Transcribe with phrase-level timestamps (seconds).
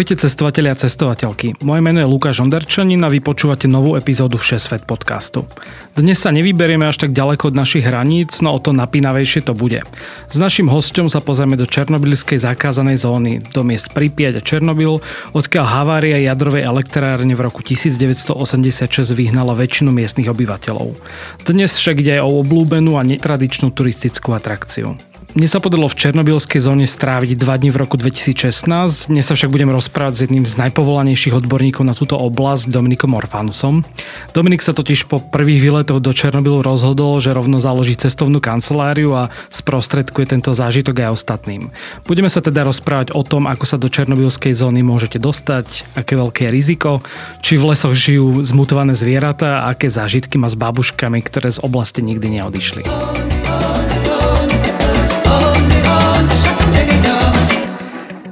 [0.00, 1.60] Ahojte cestovatelia a cestovateľky.
[1.60, 5.44] Moje meno je Lukáš Onderčanin a vy počúvate novú epizódu Všesvet podcastu.
[5.92, 9.84] Dnes sa nevyberieme až tak ďaleko od našich hraníc, no o to napínavejšie to bude.
[10.32, 15.04] S našim hostom sa pozrieme do černobylskej zakázanej zóny, do miest Pripieť a Černobyl,
[15.36, 20.96] odkiaľ havária jadrovej elektrárne v roku 1986 vyhnala väčšinu miestnych obyvateľov.
[21.44, 25.09] Dnes však ide aj o oblúbenú a netradičnú turistickú atrakciu.
[25.30, 28.66] Mne sa podarilo v Černobylskej zóne stráviť dva dní v roku 2016.
[29.06, 33.86] Dnes sa však budem rozprávať s jedným z najpovolanejších odborníkov na túto oblasť, Dominikom Orfanusom.
[34.34, 39.30] Dominik sa totiž po prvých výletoch do Černobylu rozhodol, že rovno založí cestovnú kanceláriu a
[39.54, 41.70] sprostredkuje tento zážitok aj ostatným.
[42.10, 46.50] Budeme sa teda rozprávať o tom, ako sa do Černobylskej zóny môžete dostať, aké veľké
[46.50, 47.06] je riziko,
[47.38, 52.02] či v lesoch žijú zmutované zvieratá a aké zážitky má s babuškami, ktoré z oblasti
[52.02, 52.82] nikdy neodišli.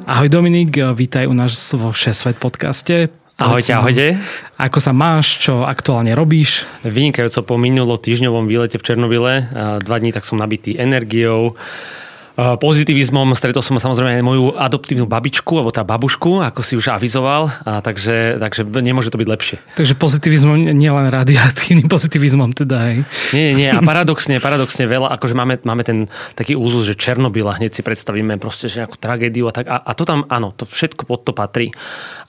[0.09, 3.12] Ahoj Dominik, vítaj u nás vo Všesvet podcaste.
[3.37, 4.17] Ahojte, ahojte.
[4.56, 6.64] Ako sa máš, čo aktuálne robíš?
[6.81, 9.53] Vynikajúco po minulo týždňovom výlete v Černobyle.
[9.84, 11.61] Dva dní tak som nabitý energiou
[12.39, 13.34] pozitivizmom.
[13.34, 17.83] Stretol som samozrejme aj moju adoptívnu babičku, alebo tá babušku, ako si už avizoval, a
[17.83, 19.56] takže, takže nemôže to byť lepšie.
[19.75, 22.97] Takže pozitivizmom, nielen radiatívnym pozitivizmom teda, hej?
[23.34, 26.06] Nie, nie, a paradoxne, paradoxne veľa, akože máme, máme ten
[26.39, 29.67] taký úzus, že Černobyl a hneď si predstavíme proste, že nejakú tragédiu a tak.
[29.67, 31.75] A, a to tam, áno, to všetko pod to patrí.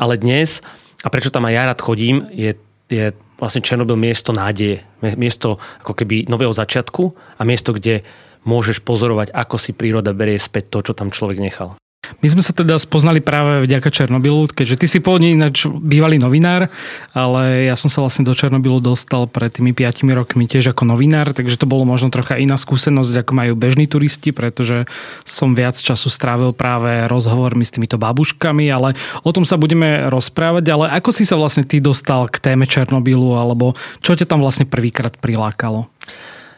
[0.02, 0.66] Ale dnes,
[1.06, 2.58] a prečo tam aj ja rád chodím, je,
[2.90, 4.82] je vlastne Černobyl miesto nádeje.
[5.00, 8.04] Miesto ako keby nového začiatku a miesto, kde
[8.44, 11.80] môžeš pozorovať, ako si príroda berie späť to, čo tam človek nechal.
[12.20, 16.72] My sme sa teda spoznali práve vďaka Černobylu, keďže ty si pôvodne ináč bývalý novinár,
[17.14, 21.32] ale ja som sa vlastne do Černobylu dostal pred tými 5 rokmi tiež ako novinár,
[21.38, 24.90] takže to bolo možno trocha iná skúsenosť, ako majú bežní turisti, pretože
[25.22, 30.66] som viac času strávil práve rozhovormi s týmito babuškami, ale o tom sa budeme rozprávať,
[30.72, 34.66] ale ako si sa vlastne ty dostal k téme Černobylu, alebo čo ťa tam vlastne
[34.66, 35.92] prvýkrát prilákalo?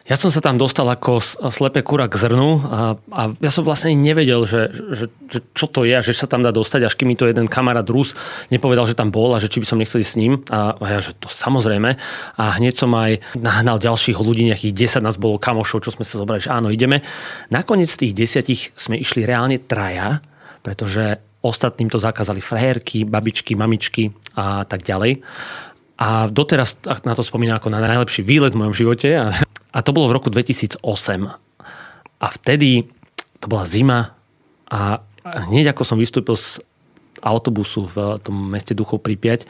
[0.02, 1.22] Ja som sa tam dostal ako
[1.54, 5.86] slepé kura k zrnu a, a ja som vlastne nevedel, že, že, že čo to
[5.86, 8.18] je, že sa tam dá dostať, až kým mi to jeden kamarát Rus
[8.50, 10.42] nepovedal, že tam bol a že či by som nechcel ísť s ním.
[10.50, 11.94] A, a ja, že to samozrejme.
[12.34, 16.18] A hneď som aj nahnal ďalších ľudí, nejakých 10 nás bolo kamošov, čo sme sa
[16.18, 17.06] zobrali, že áno, ideme.
[17.54, 20.18] Nakoniec z tých desiatich sme išli reálne traja,
[20.66, 25.22] pretože ostatným to zakázali frajerky, babičky, mamičky a tak ďalej.
[26.02, 29.08] A doteraz na to spomínam ako na najlepší výlet v mojom živote.
[29.14, 29.30] A
[29.72, 30.84] a to bolo v roku 2008.
[32.22, 32.86] A vtedy
[33.42, 34.14] to bola zima
[34.70, 36.62] a hneď ako som vystúpil z
[37.24, 39.46] autobusu v tom meste Duchov Pripiať,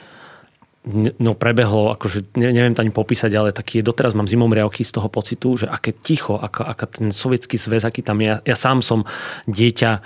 [1.22, 5.54] no prebehlo, akože neviem to ani popísať, ale taký doteraz mám zimomriavky z toho pocitu,
[5.62, 8.42] že aké ticho, aká, aká ten sovietský zväz, aký tam je.
[8.42, 9.06] Ja sám som
[9.46, 10.02] dieťa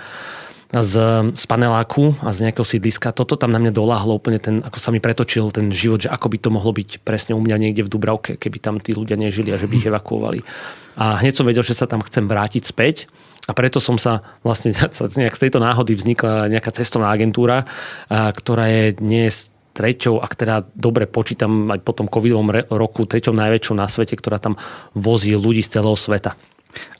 [0.67, 0.93] z,
[1.31, 3.15] z paneláku a z nejakého sídliska.
[3.15, 6.27] Toto tam na mňa doláhlo úplne ten, ako sa mi pretočil ten život, že ako
[6.27, 9.55] by to mohlo byť presne u mňa niekde v Dubravke, keby tam tí ľudia nežili
[9.55, 10.43] a že by ich evakuovali.
[10.99, 13.07] A hneď som vedel, že sa tam chcem vrátiť späť
[13.47, 14.75] a preto som sa vlastne
[15.23, 17.63] nejak z tejto náhody vznikla nejaká cestovná agentúra,
[18.11, 23.77] ktorá je dnes treťou, ak teda dobre počítam aj po tom covidovom roku, treťou najväčšou
[23.77, 24.57] na svete, ktorá tam
[24.97, 26.33] vozí ľudí z celého sveta.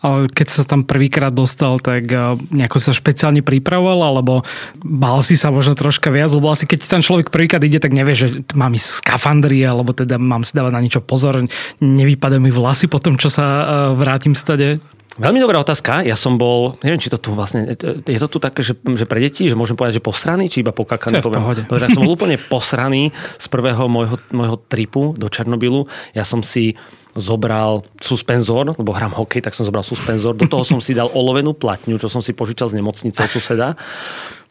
[0.06, 4.46] Keď sa tam prvýkrát dostal, tak eh, nejako sa špeciálne pripravoval, alebo
[4.80, 8.14] bál si sa možno troška viac, lebo asi keď tam človek prvýkrát ide, tak nevie,
[8.14, 11.44] že mám ísť skafandri, alebo teda mám si dávať na niečo pozor,
[11.82, 13.66] nevypadajú mi vlasy po tom, čo sa eh,
[13.98, 14.80] vrátim stade.
[15.18, 16.06] Veľmi dobrá otázka.
[16.06, 17.74] Ja som bol, neviem, či to tu vlastne,
[18.06, 20.70] je to tu také, že, že pre deti, že môžem povedať, že posraný, či iba
[20.70, 21.26] pokakaný?
[21.26, 21.66] Poviem.
[21.66, 23.10] Dobre, ja som bol úplne posraný
[23.42, 25.90] z prvého môjho, môjho tripu do Černobylu.
[26.14, 26.78] Ja som si
[27.18, 30.38] zobral suspenzor, lebo hrám hokej, tak som zobral suspenzor.
[30.38, 33.74] Do toho som si dal olovenú platňu, čo som si požičal z nemocnice od suseda.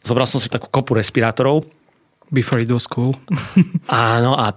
[0.02, 1.62] Zobral som si takú kopu respirátorov.
[2.26, 3.14] Before it was cool.
[3.86, 4.50] Áno, a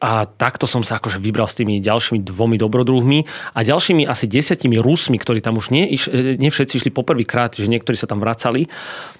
[0.00, 3.24] a takto som sa akože vybral s tými ďalšími dvomi dobrodruhmi
[3.56, 7.68] a ďalšími asi desiatimi Rusmi, ktorí tam už nie, e, nie všetci išli poprvýkrát, že
[7.68, 8.68] niektorí sa tam vracali.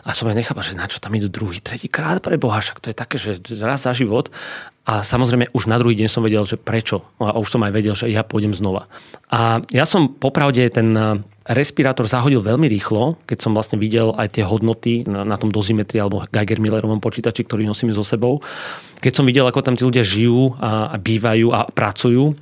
[0.06, 2.78] A som aj nechápal, že na čo tam idú druhý, tretí krát pre Boha, však
[2.78, 4.30] to je také, že raz za život.
[4.86, 7.02] A samozrejme už na druhý deň som vedel, že prečo.
[7.18, 8.86] A už som aj vedel, že ja pôjdem znova.
[9.26, 10.94] A ja som popravde ten
[11.46, 16.02] respirátor zahodil veľmi rýchlo, keď som vlastne videl aj tie hodnoty na, na tom dozimetri
[16.02, 18.42] alebo Geiger Millerovom počítači, ktorý nosíme so sebou.
[18.98, 22.34] Keď som videl, ako tam tí ľudia žijú a, a bývajú a pracujú,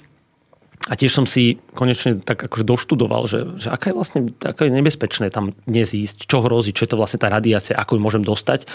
[0.85, 4.73] A tiež som si konečne tak akože doštudoval, že, že aké je vlastne aké je
[4.75, 8.23] nebezpečné tam dnes ísť, čo hrozí, čo je to vlastne tá radiácia, ako ju môžem
[8.27, 8.69] dostať.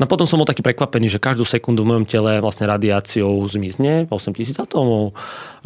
[0.00, 4.08] No potom som bol taký prekvapený, že každú sekundu v mojom tele vlastne radiáciou zmizne
[4.08, 5.12] 8000 atómov,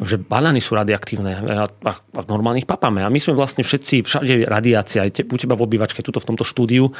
[0.02, 3.06] že banány sú radioaktívne a, a, a normálnych papame.
[3.06, 6.34] A my sme vlastne všetci, všade radiácia, aj te, u teba v obývačke, tuto v
[6.34, 6.90] tomto štúdiu.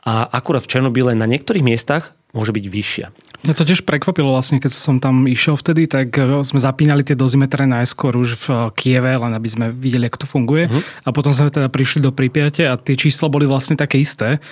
[0.00, 3.06] A akurát v Černobyle na niektorých miestach môže byť vyššia.
[3.46, 7.14] Mňa to tiež prekvapilo vlastne, keď som tam išiel vtedy, tak e, sme zapínali tie
[7.14, 10.66] dozimetre najskôr už v Kieve, len aby sme videli, ako to funguje.
[10.66, 10.82] Uh-huh.
[11.06, 14.42] A potom sme teda prišli do Pripiate a tie čísla boli vlastne také isté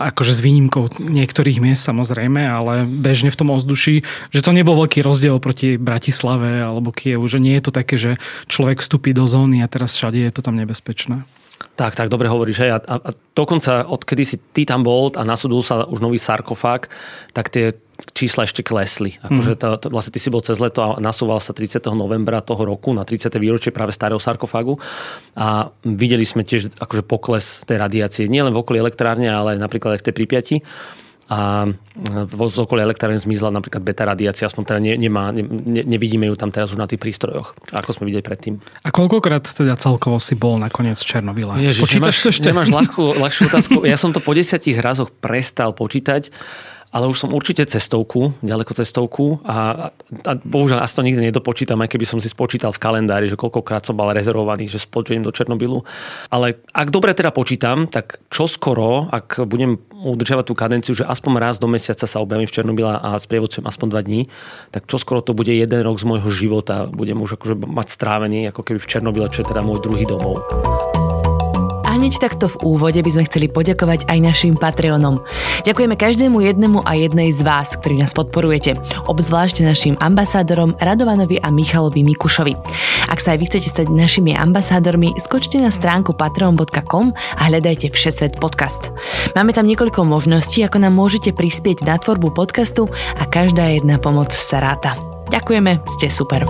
[0.00, 5.02] akože s výnimkou niektorých miest samozrejme, ale bežne v tom ovzduší, že to nebol veľký
[5.02, 8.12] rozdiel proti Bratislave alebo Kievu, že nie je to také, že
[8.46, 11.26] človek vstúpi do zóny a teraz všade je to tam nebezpečné.
[11.60, 12.60] Tak, tak, dobre hovoríš.
[12.60, 12.70] Hej.
[12.76, 16.88] A, a, a dokonca, odkedy si ty tam bol a nasudul sa už nový sarkofág,
[17.32, 17.72] tak tie
[18.16, 19.20] čísla ešte klesli.
[19.20, 19.58] Akože mhm.
[19.60, 21.84] to, to, vlastne ty si bol cez leto a nasúval sa 30.
[21.92, 23.28] novembra toho roku na 30.
[23.36, 24.80] výročie práve starého sarkofágu
[25.36, 30.00] a videli sme tiež akože pokles tej radiácie nielen v okolí elektrárne, ale napríklad aj
[30.00, 30.56] v tej Pripiati
[31.30, 31.70] a
[32.26, 35.46] z okolia elektrárne zmizla napríklad beta radiácia, aspoň teda ne, nemá, ne,
[35.86, 38.58] nevidíme ju tam teraz už na tých prístrojoch, ako sme videli predtým.
[38.82, 41.54] A koľkokrát teda celkovo si bol nakoniec v Černobyle?
[41.62, 42.46] Ježiš, Počítaš nemáš, to ešte?
[42.50, 43.76] Nemáš ľahkú, ľahšiu otázku.
[43.86, 46.34] Ja som to po desiatich razoch prestal počítať
[46.90, 49.90] ale už som určite cestovku, ďaleko cestovku a,
[50.26, 53.86] a bohužiaľ asi to nikdy nedopočítam, aj keby som si spočítal v kalendári, že koľkokrát
[53.86, 55.86] som mal rezervovaný, že spočujem do Černobylu.
[56.34, 61.32] Ale ak dobre teda počítam, tak čo skoro, ak budem udržiavať tú kadenciu, že aspoň
[61.38, 64.20] raz do mesiaca sa objavím v Černobyle a sprievodcujem aspoň dva dní,
[64.74, 66.90] tak čo skoro to bude jeden rok z môjho života.
[66.90, 70.40] Budem už akože mať strávený ako keby v Černobyle, čo je teda môj druhý domov.
[72.10, 75.22] Hneď takto v úvode by sme chceli poďakovať aj našim Patreonom.
[75.62, 78.82] Ďakujeme každému jednému a jednej z vás, ktorí nás podporujete.
[79.06, 82.58] Obzvlášť našim ambasádorom Radovanovi a Michalovi Mikušovi.
[83.06, 88.42] Ak sa aj vy chcete stať našimi ambasádormi, skočte na stránku patreon.com a hľadajte Všesvet
[88.42, 88.90] podcast.
[89.38, 94.34] Máme tam niekoľko možností, ako nám môžete prispieť na tvorbu podcastu a každá jedna pomoc
[94.34, 94.98] sa ráta.
[95.30, 96.42] Ďakujeme, ste super.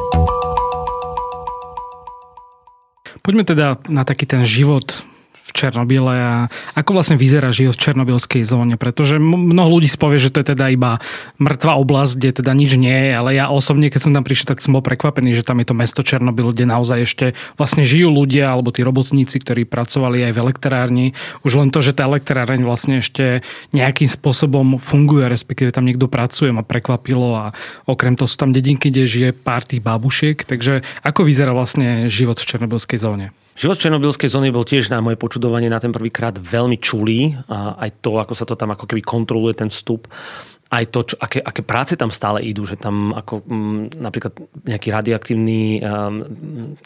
[3.20, 5.09] Poďme teda na taký ten život
[5.50, 6.34] v Černobyle a
[6.78, 10.70] ako vlastne vyzerá život v černobylskej zóne, pretože mnoho ľudí spovie, že to je teda
[10.70, 11.02] iba
[11.42, 14.62] mŕtva oblasť, kde teda nič nie je, ale ja osobne, keď som tam prišiel, tak
[14.62, 17.26] som bol prekvapený, že tam je to mesto Černobyl, kde naozaj ešte
[17.58, 21.06] vlastne žijú ľudia alebo tí robotníci, ktorí pracovali aj v elektrárni.
[21.42, 23.42] Už len to, že tá elektráreň vlastne ešte
[23.74, 27.44] nejakým spôsobom funguje, respektíve tam niekto pracuje, ma prekvapilo a
[27.90, 32.38] okrem toho sú tam dedinky, kde žije pár tých babušiek, takže ako vyzerá vlastne život
[32.38, 33.26] v černobylskej zóne?
[33.60, 37.36] Život Černobylskej zóny bol tiež na moje počudovanie na ten prvýkrát veľmi čulý.
[37.44, 40.08] A aj to, ako sa to tam ako keby kontroluje ten vstup
[40.70, 44.32] aj to, čo, aké, aké práce tam stále idú, že tam ako m, mm, napríklad
[44.62, 46.78] nejaký radioaktívny um,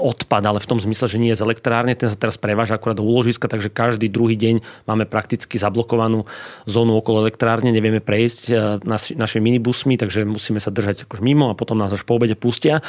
[0.00, 2.96] odpad, ale v tom zmysle, že nie je z elektrárne, ten sa teraz preváža akurát
[2.96, 6.24] do úložiska, takže každý druhý deň máme prakticky zablokovanú
[6.64, 8.42] zónu okolo elektrárne, nevieme prejsť
[8.88, 12.40] naš, našimi minibusmi, takže musíme sa držať akož mimo a potom nás až po obede
[12.40, 12.80] pustia.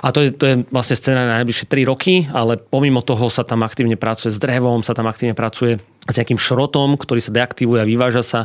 [0.00, 3.44] A to je, to je vlastne scéna na najbližšie 3 roky, ale pomimo toho sa
[3.44, 7.80] tam aktívne pracuje s drevom, sa tam aktívne pracuje s nejakým šrotom, ktorý sa deaktivuje
[7.80, 8.40] a vyváža sa.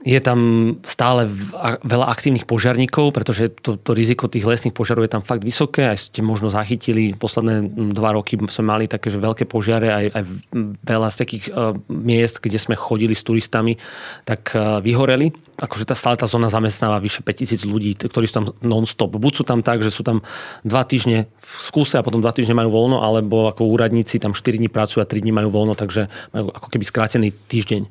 [0.00, 1.28] Je tam stále
[1.84, 5.92] veľa aktívnych požiarníkov, pretože to, to riziko tých lesných požiarov je tam fakt vysoké.
[5.92, 10.22] Aj ste možno zachytili, posledné dva roky sme mali také, že veľké požiare, aj, aj
[10.88, 13.76] veľa z takých uh, miest, kde sme chodili s turistami,
[14.24, 15.51] tak uh, vyhoreli.
[15.62, 19.14] Akože tá stále tá zóna zamestnáva vyše 5000 ľudí, ktorí sú tam non-stop.
[19.14, 20.26] Buď sú tam tak, že sú tam
[20.66, 24.58] dva týždne v skúse a potom dva týždne majú voľno, alebo ako úradníci tam 4
[24.58, 27.86] dní pracujú a 3 dní majú voľno, takže majú ako keby skrátený týždeň.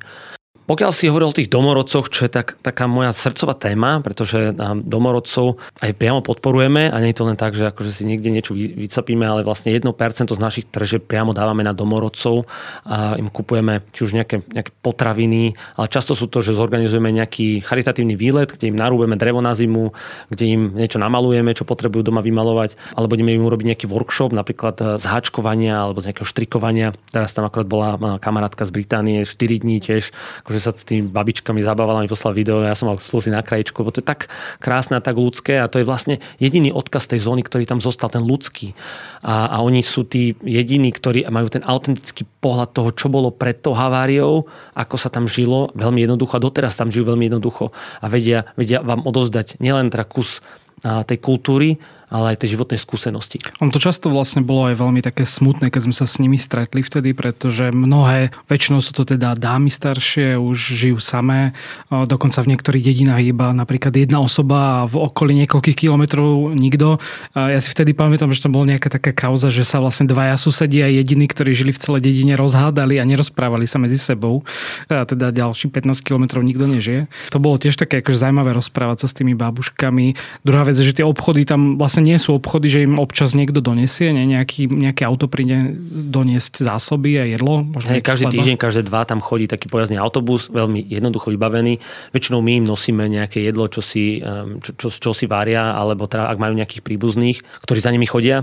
[0.72, 5.60] Pokiaľ si hovoril o tých domorodcoch, čo je tak, taká moja srdcová téma, pretože domorodcov
[5.84, 9.20] aj priamo podporujeme a nie je to len tak, že akože si niekde niečo vycapíme,
[9.20, 9.84] ale vlastne 1%
[10.32, 12.48] z našich tržieb priamo dávame na domorodcov
[12.88, 17.60] a im kupujeme či už nejaké, nejaké potraviny, ale často sú to, že zorganizujeme nejaký
[17.60, 19.92] charitatívny výlet, kde im narúbeme drevo na zimu,
[20.32, 24.80] kde im niečo namalujeme, čo potrebujú doma vymalovať, alebo budeme im urobiť nejaký workshop, napríklad
[24.80, 26.96] e, z háčkovania alebo z nejakého štrikovania.
[27.12, 30.16] Teraz tam akorát bola kamarátka z Británie, 4 dní tiež
[30.48, 33.82] akože sa s tými babičkami zabávala, mi poslal video, ja som mal slzy na krajičku,
[33.82, 34.30] bo to je tak
[34.62, 38.06] krásne a tak ľudské a to je vlastne jediný odkaz tej zóny, ktorý tam zostal,
[38.06, 38.78] ten ľudský.
[39.26, 43.58] A, a oni sú tí jediní, ktorí majú ten autentický pohľad toho, čo bolo pred
[43.58, 44.46] tou haváriou,
[44.78, 48.78] ako sa tam žilo, veľmi jednoducho a doteraz tam žijú veľmi jednoducho a vedia, vedia
[48.78, 50.38] vám odovzdať nielen teda kus
[50.82, 51.78] tej kultúry,
[52.12, 53.40] ale aj tej životnej skúsenosti.
[53.64, 56.84] On to často vlastne bolo aj veľmi také smutné, keď sme sa s nimi stretli
[56.84, 61.56] vtedy, pretože mnohé, väčšinou sú to teda dámy staršie, už žijú samé,
[61.88, 67.00] dokonca v niektorých dedinách iba napríklad jedna osoba a v okolí niekoľkých kilometrov nikto.
[67.32, 70.92] Ja si vtedy pamätám, že tam bola nejaká taká kauza, že sa vlastne dvaja susedia
[70.92, 74.44] jediní, ktorí žili v celej dedine, rozhádali a nerozprávali sa medzi sebou.
[74.92, 77.08] A teda ďalší 15 kilometrov nikto nežije.
[77.32, 80.42] To bolo tiež také akože zaujímavé rozprávať sa s tými babuškami.
[80.44, 83.62] Druhá vec je, že tie obchody tam vlastne nie sú obchody, že im občas niekto
[83.62, 84.26] donesie, nie?
[84.34, 85.62] Nejaký, nejaké auto príde
[86.10, 87.62] doniesť zásoby a jedlo.
[87.78, 88.34] Hej, každý chleba.
[88.34, 91.78] týždeň, každé dva tam chodí taký pojazdný autobus, veľmi jednoducho vybavený.
[92.10, 94.18] Väčšinou my im nosíme nejaké jedlo, čo si,
[94.66, 98.42] čo, čo, čo si varia, alebo teda ak majú nejakých príbuzných, ktorí za nimi chodia.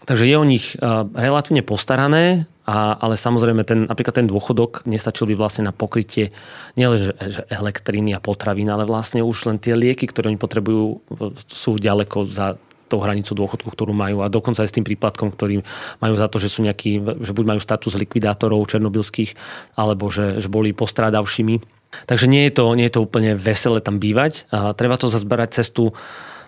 [0.00, 0.76] Takže je o nich
[1.12, 6.30] relatívne postarané, a, ale samozrejme ten, napríklad ten dôchodok nestačil by vlastne na pokrytie
[6.78, 11.02] nielen že, že elektriny a potravín, ale vlastne už len tie lieky, ktoré oni potrebujú,
[11.50, 12.56] sú ďaleko za
[12.90, 15.62] tou hranicu dôchodku, ktorú majú a dokonca aj s tým príplatkom, ktorý
[16.02, 19.38] majú za to, že sú nejakí, že buď majú status likvidátorov černobylských,
[19.78, 21.62] alebo že, že boli postrádavšími.
[22.06, 24.46] Takže nie je, to, nie je to úplne veselé tam bývať.
[24.54, 25.90] A treba to zazberať cestu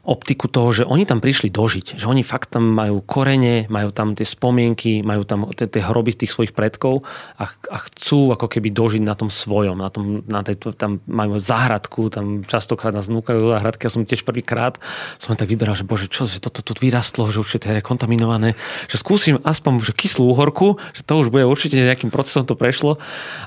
[0.02, 1.94] optiku toho, že oni tam prišli dožiť.
[1.94, 6.10] Že oni fakt tam majú korene, majú tam tie spomienky, majú tam tie, tie hroby
[6.18, 7.06] tých svojich predkov
[7.38, 9.78] a, a chcú ako keby dožiť na tom svojom.
[9.78, 13.86] Na tom, na tej, tam majú záhradku, tam častokrát nás núkajú záhradky.
[13.86, 14.82] Ja som tiež prvýkrát
[15.22, 18.58] som tak vyberal, že bože, čo, že toto tu vyrastlo, že už je kontaminované.
[18.90, 22.98] Že skúsim aspoň že kyslú uhorku, že to už bude určite nejakým procesom to prešlo.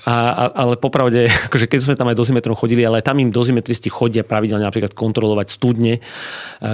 [0.07, 3.91] A, a, ale popravde, akože keď sme tam aj dozimetrom chodili, ale tam im dozimetristi
[3.91, 5.99] chodia pravidelne napríklad kontrolovať studne,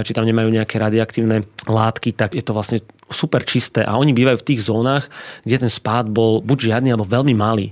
[0.02, 2.78] či tam nemajú nejaké radioaktívne látky, tak je to vlastne
[3.14, 5.06] super čisté a oni bývajú v tých zónach,
[5.46, 7.70] kde ten spád bol buď žiadny alebo veľmi malý.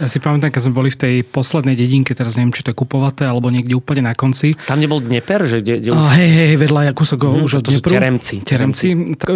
[0.00, 2.76] Ja si pamätám, keď sme boli v tej poslednej dedinke, teraz neviem, či to je
[2.80, 4.56] kupovaté, alebo niekde úplne na konci.
[4.64, 5.44] Tam nebol Dnieper?
[5.44, 6.00] Že kde, kde už...
[6.00, 7.90] oh, hej, hej, vedľa kúsok hmm, už od to Dniepru.
[7.92, 8.36] Teremci.
[8.40, 8.86] Teremci.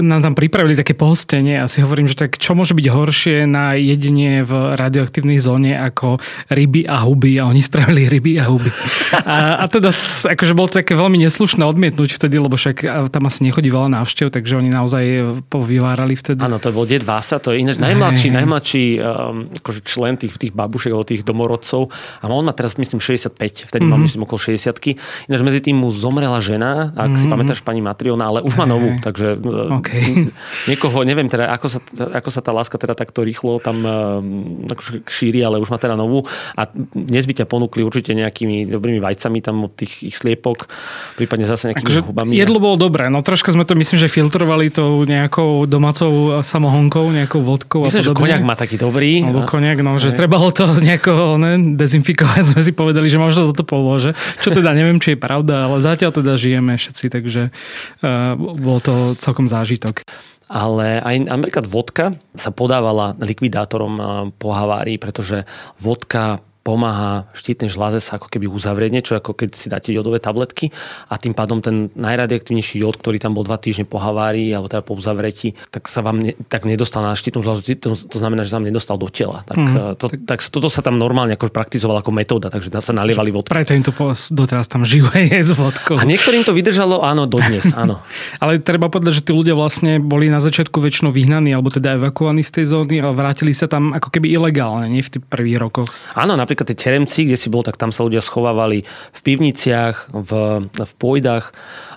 [0.01, 3.77] Nám tam pripravili také pohostenie a si hovorím, že tak čo môže byť horšie na
[3.77, 6.17] jedenie v radioaktívnej zóne ako
[6.49, 8.73] ryby a huby a oni spravili ryby a huby.
[9.21, 9.93] a, a teda
[10.33, 14.33] akože bolo to také veľmi neslušné odmietnúť vtedy, lebo však tam asi nechodí veľa návštev,
[14.33, 15.05] takže oni naozaj
[15.47, 16.41] povyvárali vtedy.
[16.41, 20.53] Áno, to bol Ded Vása, to je ináč najmladší, najmladší um, akože člen tých, tých
[20.57, 21.93] babušek alebo tých domorodcov.
[22.21, 23.89] A on má teraz, myslím, 65, vtedy mm-hmm.
[23.89, 24.97] mal, myslím, okolo 60
[25.31, 27.21] Ináč medzi tým mu zomrela žena, ak mm-hmm.
[27.21, 27.33] si mhm.
[27.33, 30.03] pamätáš pani Matriona, ale už má novú, takže e, okay.
[30.71, 35.41] niekoho, neviem teda, ako sa, ako sa tá láska teda takto rýchlo tam uh, šíri,
[35.45, 36.27] ale už má teda novú.
[36.59, 40.69] A dnes by ťa ponúkli určite nejakými dobrými vajcami tam od tých ich sliepok,
[41.15, 42.33] prípadne zase nejakými akože hubami.
[42.35, 47.43] Jedlo bolo dobré, no troška sme to myslím, že filtrovali tou nejakou domácou samohonkou, nejakou
[47.43, 48.15] vodkou myslím, a podobne.
[48.15, 49.27] že koniak má taký dobrý.
[49.27, 53.67] Alebo koniak, no, že trebalo to nejako ne, dezinfikovať, sme si povedali, že možno toto
[53.67, 54.15] pomôže.
[54.47, 59.19] Čo teda neviem, či je pravda, ale zatiaľ teda žijeme všetci, takže uh, bol to
[59.19, 60.07] celkom zážitok.
[60.47, 64.05] Ale aj napríklad vodka sa podávala likvidátorom eh,
[64.39, 65.49] po havárii, pretože
[65.81, 70.73] vodka pomáha štítnej žláze sa ako keby uzavrieť niečo, ako keď si dáte jodové tabletky
[71.13, 74.81] a tým pádom ten najradioaktívnejší jod, ktorý tam bol dva týždne po havárii alebo teda
[74.81, 78.51] po uzavretí, tak sa vám ne, tak nedostal na štítnu žlázu, to, to znamená, že
[78.51, 79.45] sa vám nedostal do tela.
[79.45, 79.77] Tak, mm.
[80.01, 83.53] to, tak toto sa tam normálne ako praktizovalo ako metóda, takže sa nalievali vodku.
[83.53, 83.93] Preto im to
[84.33, 86.01] doteraz tam žijú aj s vodkou.
[86.01, 88.01] A niektorým to vydržalo, áno, dodnes, áno.
[88.41, 92.41] Ale treba povedať, že tí ľudia vlastne boli na začiatku väčšinou vyhnaní alebo teda evakuovaní
[92.41, 95.91] z tej zóny a vrátili sa tam ako keby ilegálne, nie v tých prvých rokoch.
[96.15, 100.31] Áno, napríklad tie teremci, kde si bol, tak tam sa ľudia schovávali v pivniciach, v,
[100.71, 101.51] v pôjdach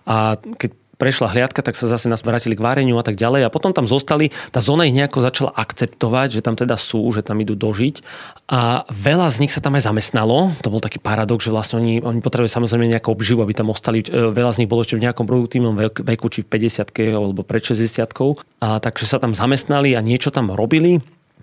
[0.09, 3.47] a keď prešla hliadka, tak sa zase nás vrátili k váreniu a tak ďalej.
[3.47, 7.21] A potom tam zostali, tá zóna ich nejako začala akceptovať, že tam teda sú, že
[7.21, 8.01] tam idú dožiť.
[8.49, 11.93] A veľa z nich sa tam aj zamestnalo, to bol taký paradox, že vlastne oni,
[12.01, 15.05] oni potrebovali samozrejme nejakú obživu, aby tam ostali, e, veľa z nich bolo ešte v
[15.05, 18.09] nejakom produktívnom veku, či v 50 alebo pred 60
[18.57, 20.97] a takže sa tam zamestnali a niečo tam robili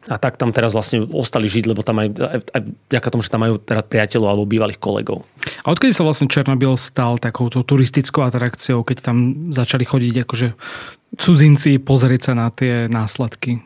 [0.05, 2.61] a tak tam teraz vlastne ostali žiť, lebo tam aj, aj, aj
[2.93, 5.25] vďaka tomu, že tam majú teda priateľov alebo bývalých kolegov.
[5.65, 10.49] A odkedy sa vlastne Černobyl stal takouto turistickou atrakciou, keď tam začali chodiť akože
[11.17, 13.65] cudzinci pozrieť sa na tie následky?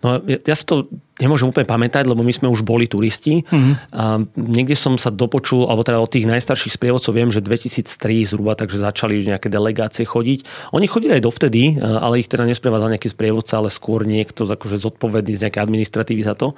[0.00, 0.88] No ja, ja si to
[1.20, 3.44] nemôžem úplne pamätať, lebo my sme už boli turisti.
[3.44, 3.74] Mm-hmm.
[3.92, 8.56] A niekde som sa dopočul, alebo teda od tých najstarších sprievodcov viem, že 2003 zhruba,
[8.56, 10.72] takže začali nejaké delegácie chodiť.
[10.72, 15.36] Oni chodili aj dovtedy, ale ich teda nesprevádzal nejaký sprievodca, ale skôr niekto akože zodpovedný
[15.36, 16.56] z nejakej administratívy za to.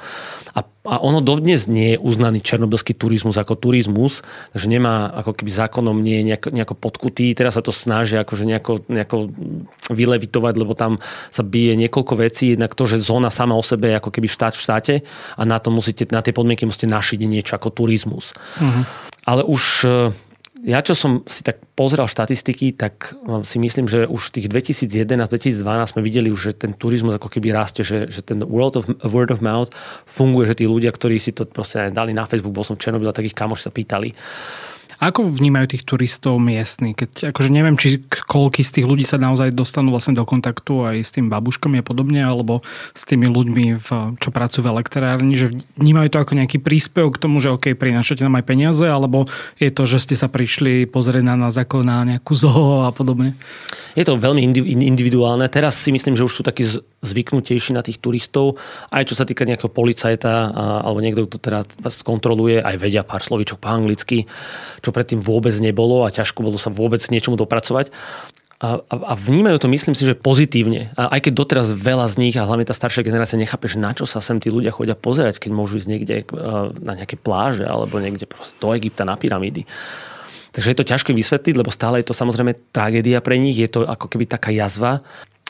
[0.54, 5.50] A, a ono dovdnes nie je uznaný černobylský turizmus ako turizmus, takže nemá ako keby
[5.54, 7.30] zákonom nie je nejako, nejako podkutý.
[7.38, 9.30] Teraz sa to snažia akože nejako, nejako
[9.94, 10.98] vylevitovať, lebo tam
[11.30, 12.58] sa bije niekoľko vecí.
[12.58, 14.94] Jednak to, že zóna sama o sebe je ako keby štát v štáte
[15.38, 18.34] a na to musíte, na tie podmienky musíte našiť niečo ako turizmus.
[18.58, 18.82] Uh-huh.
[19.22, 19.86] Ale už
[20.62, 25.58] ja čo som si tak pozrel štatistiky, tak no, si myslím, že už tých 2011-2012
[25.90, 29.34] sme videli už, že ten turizmus ako keby rastie, že, že ten world of, word
[29.34, 29.74] of mouth
[30.06, 33.10] funguje, že tí ľudia, ktorí si to proste dali na Facebook, bol som v Černobyl,
[33.10, 34.14] tak ich kamoš sa pýtali
[35.02, 36.94] ako vnímajú tých turistov miestni?
[36.94, 40.96] Keď, akože neviem, či koľky z tých ľudí sa naozaj dostanú vlastne do kontaktu aj
[41.02, 42.62] s tým babuškami a podobne, alebo
[42.94, 43.88] s tými ľuďmi, v,
[44.22, 48.22] čo pracujú v elektrárni, že vnímajú to ako nejaký príspevok k tomu, že OK, prinášate
[48.22, 49.26] nám aj peniaze, alebo
[49.58, 53.34] je to, že ste sa prišli pozrieť na nás ako na nejakú zoo a podobne?
[53.98, 55.50] Je to veľmi individuálne.
[55.50, 56.62] Teraz si myslím, že už sú takí
[57.02, 58.62] zvyknutejší na tých turistov.
[58.88, 60.54] Aj čo sa týka nejakého policajta
[60.86, 64.30] alebo niekto, kto teda vás kontroluje, aj vedia pár slovíčok po anglicky,
[64.80, 67.90] čo predtým vôbec nebolo a ťažko bolo sa vôbec niečomu dopracovať.
[68.62, 70.94] A, a, a vnímajú to, myslím si, že pozitívne.
[70.94, 73.90] A aj keď doteraz veľa z nich, a hlavne tá staršia generácia, nechápe, že na
[73.90, 76.22] čo sa sem tí ľudia chodia pozerať, keď môžu ísť niekde
[76.78, 78.30] na nejaké pláže alebo niekde
[78.62, 79.66] do Egypta na pyramídy.
[80.54, 83.82] Takže je to ťažké vysvetliť, lebo stále je to samozrejme tragédia pre nich, je to
[83.82, 85.02] ako keby taká jazva.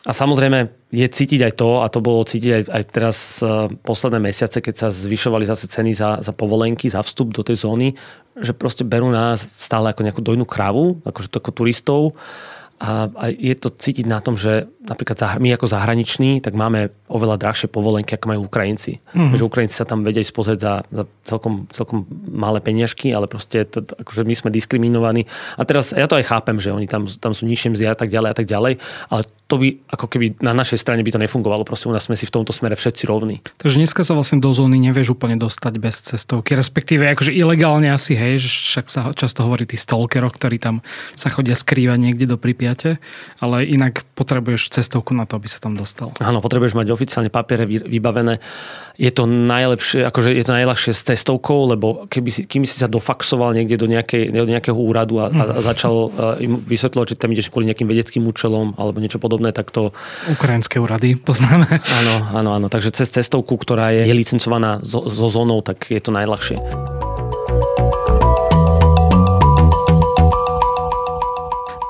[0.02, 4.18] A samozrejme je cítiť aj to, a to bolo cítiť aj, aj teraz uh, posledné
[4.18, 7.94] mesiace, keď sa zvyšovali zase ceny za, za povolenky, za vstup do tej zóny,
[8.34, 12.18] že proste berú nás stále ako nejakú dojnú kravu, akože to ako turistov
[12.82, 17.38] a, a je to cítiť na tom, že napríklad my ako zahraniční, tak máme oveľa
[17.38, 18.98] drahšie povolenky, ako majú Ukrajinci.
[19.14, 19.38] Mm-hmm.
[19.38, 23.86] Že Ukrajinci sa tam vedia spozrieť za, za celkom, celkom malé peniažky, ale proste to,
[23.86, 25.30] akože my sme diskriminovaní.
[25.54, 28.10] A teraz ja to aj chápem, že oni tam, tam sú nižšie mzdy a tak
[28.10, 28.82] ďalej a tak ďalej,
[29.14, 31.66] ale to by ako keby na našej strane by to nefungovalo.
[31.68, 33.44] Proste u nás sme si v tomto smere všetci rovní.
[33.60, 38.16] Takže dneska sa vlastne do zóny nevieš úplne dostať bez cestovky, respektíve akože ilegálne asi,
[38.16, 40.80] hej, že však sa často hovorí tí stalkeroch, ktorí tam
[41.18, 42.96] sa chodia skrývať niekde do Pripiate,
[43.42, 46.16] ale inak potrebuješ cestovku na to, aby sa tam dostal.
[46.22, 48.40] Áno, potrebuješ mať oficiálne papiere vybavené
[49.00, 52.92] je to najlepšie, akože je to najľahšie s cestovkou, lebo keby si, kým si sa
[52.92, 57.32] dofaxoval niekde do, nejakej, do nejakého úradu a, a začal uh, im vysvetľovať, že tam
[57.32, 59.94] ideš kvôli nejakým vedeckým účelom alebo niečo podobné, tak to...
[60.28, 61.80] Ukrajinské úrady poznáme.
[61.80, 62.66] Áno, áno, áno.
[62.68, 67.01] Takže cez cestovku, ktorá je, je licencovaná zo, zo zónou, tak je to najľahšie.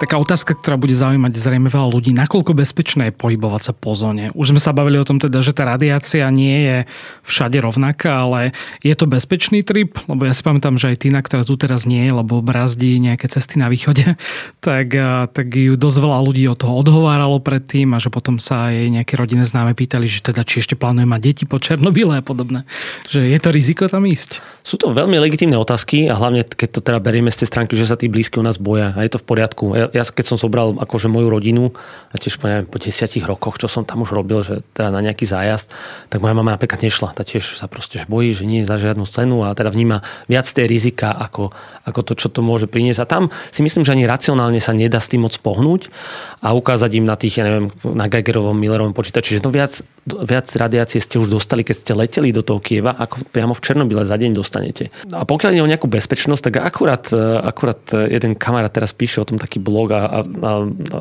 [0.02, 4.34] Taká otázka, ktorá bude zaujímať zrejme veľa ľudí, nakoľko bezpečné je pohybovať sa po zóne.
[4.34, 6.76] Už sme sa bavili o tom teda, že tá radiácia nie je
[7.22, 8.50] všade rovnaká, ale
[8.82, 12.02] je to bezpečný trip, lebo ja si pamätám, že aj Tina, ktorá tu teraz nie
[12.02, 14.18] je, lebo brazdí nejaké cesty na východe,
[14.66, 14.90] tak,
[15.30, 19.14] tak ju dosť veľa ľudí od toho odhováralo predtým a že potom sa jej nejaké
[19.14, 22.66] rodinné známe pýtali, že teda či ešte plánuje mať deti po Černobyle a podobne.
[23.06, 24.42] Že je to riziko tam ísť?
[24.66, 27.86] Sú to veľmi legitimné otázky a hlavne keď to teda berieme z tej stránky, že
[27.86, 29.64] sa tí blízky u nás boja a je to v poriadku.
[29.74, 31.64] Ja, ja keď som zobral akože moju rodinu
[32.12, 35.00] a tiež po, neviem, po desiatich rokoch, čo som tam už robil, že teda na
[35.04, 35.72] nejaký zájazd,
[36.08, 37.12] tak moja mama napríklad nešla.
[37.12, 40.48] Tá tiež sa proste bojí, že nie je za žiadnu cenu a teda vníma viac
[40.48, 41.52] tie rizika ako,
[41.84, 43.00] ako to, čo to môže priniesť.
[43.04, 45.92] A tam si myslím, že ani racionálne sa nedá s tým moc pohnúť
[46.40, 50.46] a ukázať im na tých, ja neviem, na Geigerovom, Millerovom počítači, že no viac, viac
[50.54, 54.14] radiácie ste už dostali, keď ste leteli do toho Kieva, ako priamo v Černobyle za
[54.18, 54.94] deň dostanete.
[55.10, 57.04] A pokiaľ ide o nejakú bezpečnosť, tak akurát,
[57.42, 60.52] akurát jeden kamarát teraz píše o tom taký blog a, a,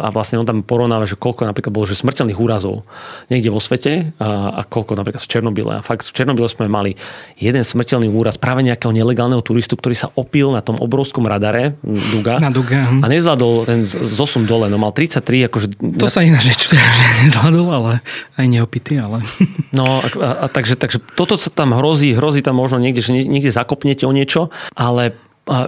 [0.02, 2.88] a vlastne on tam porovnáva, že koľko napríklad bolo že smrteľných úrazov
[3.30, 5.72] niekde vo svete a, a koľko napríklad v Černobyle.
[5.78, 6.98] A fakt v Černobyle sme mali
[7.38, 12.41] jeden smrteľný úraz práve nejakého nelegálneho turistu, ktorý sa opil na tom obrovskom radare Duga,
[12.41, 13.02] na Duga hm.
[13.04, 14.72] a nezvládol ten zosun dole.
[14.72, 15.67] No mal 33, akože...
[16.02, 16.78] To sa ináč že
[17.28, 17.91] nezvládol, ale
[18.39, 19.22] aj neopitý, ale...
[19.72, 23.15] No a, a, a takže, takže toto sa tam hrozí, hrozí tam možno niekde, že
[23.15, 25.15] niekde zakopnete o niečo, ale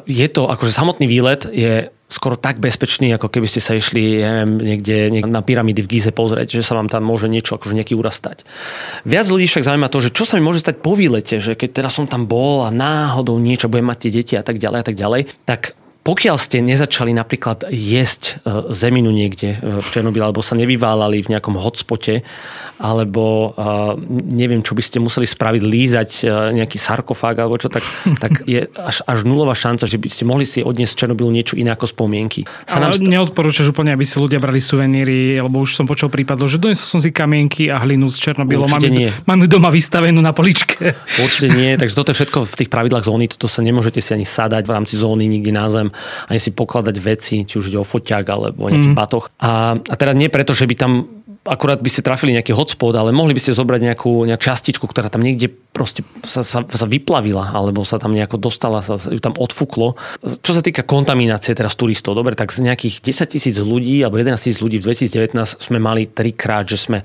[0.05, 4.45] je to, akože samotný výlet je skoro tak bezpečný, ako keby ste sa išli ja
[4.45, 7.73] neviem, niekde, niekde na pyramidy v Gize pozrieť, že sa vám tam môže niečo, akože
[7.73, 8.45] nejaký úraz stať.
[9.09, 11.81] Viac ľudí však zaujíma to, že čo sa mi môže stať po výlete, že keď
[11.81, 14.85] teraz som tam bol a náhodou niečo budem mať tie deti a tak ďalej a
[14.85, 15.73] tak ďalej, tak
[16.03, 21.31] pokiaľ ste nezačali napríklad jesť e, zeminu niekde e, v Černobyle, alebo sa nevyválali v
[21.31, 22.27] nejakom hotspote,
[22.83, 23.95] alebo uh,
[24.27, 26.09] neviem, čo by ste museli spraviť, lízať
[26.51, 27.79] nejaký sarkofág alebo čo, tak,
[28.23, 31.55] tak je až, až nulová šanca, že by ste mohli si odniesť z Černobylu niečo
[31.55, 32.43] iné ako spomienky.
[32.67, 36.43] Sa Ale st- neodporúčaš úplne, aby si ľudia brali suveníry, lebo už som počul prípadlo,
[36.43, 38.67] že donesol som si kamienky a hlinu z Černobylu.
[38.67, 39.15] Máme, nie.
[39.23, 40.97] máme doma vystavenú na poličke.
[41.23, 44.27] Určite nie, takže toto je všetko v tých pravidlách zóny, toto sa nemôžete si ani
[44.27, 45.92] sadať v rámci zóny nikde na zem,
[46.27, 48.97] ani si pokladať veci, či už ide o foťák alebo nejaký mm.
[48.97, 49.29] batoch.
[49.39, 53.11] A, a teda nie preto, že by tam akurát by ste trafili nejaký hotspot, ale
[53.11, 57.51] mohli by ste zobrať nejakú, nejakú častičku, ktorá tam niekde proste sa, sa, sa vyplavila,
[57.51, 59.99] alebo sa tam nejako dostala, sa ju tam odfúklo.
[60.23, 64.39] Čo sa týka kontaminácie teraz turistov, dobre, tak z nejakých 10 tisíc ľudí alebo 11
[64.39, 66.99] tisíc ľudí v 2019 sme mali trikrát, že sme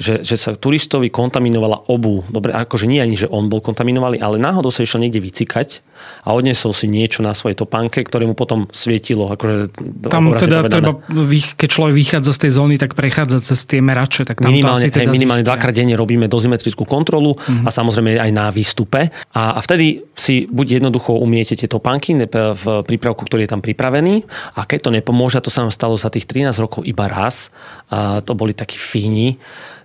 [0.00, 2.24] že, že sa turistovi kontaminovala obu.
[2.32, 5.84] Dobre, akože nie ani, že on bol kontaminovaný, ale náhodou sa išiel niekde vycikať
[6.20, 9.32] a odnesol si niečo na svojej topánke, ktoré mu potom svietilo.
[9.32, 9.72] Akože,
[10.06, 11.00] tam teda treba,
[11.56, 14.28] keď človek vychádza z tej zóny, tak prechádza cez tie merače.
[14.28, 17.64] Tak tam minimálne, to asi teda hej, minimálne dvakrát denne robíme dozimetrickú kontrolu mm-hmm.
[17.64, 19.12] a samozrejme aj na výstupe.
[19.32, 24.24] A, a vtedy si buď jednoducho umiete tie topánky v prípravku, ktorý je tam pripravený
[24.56, 27.54] a keď to nepomôže, a to sa nám stalo za tých 13 rokov iba raz,
[27.90, 29.40] a to boli takí fíni,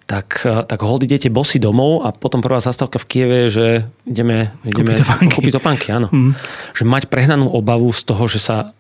[0.06, 5.02] tak, tak hold idete bosy domov a potom prvá zastávka v Kieve, že ideme, ideme
[5.34, 5.90] kúpiť topánky.
[6.06, 6.14] Áno.
[6.14, 6.32] Mm.
[6.78, 8.72] Že mať prehnanú obavu z toho, že sa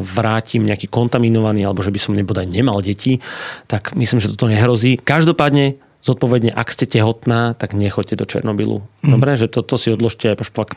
[0.00, 3.20] vrátim nejaký kontaminovaný alebo že by som nebodaj nemal deti,
[3.68, 4.96] tak myslím, že toto nehrozí.
[4.96, 8.86] Každopádne zodpovedne, ak ste tehotná, tak nechoďte do Černobylu.
[9.04, 9.18] Mm.
[9.18, 10.30] Dobre, že toto to si odložte,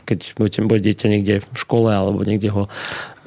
[0.03, 2.67] keď budete, budete niekde v škole alebo niekde ho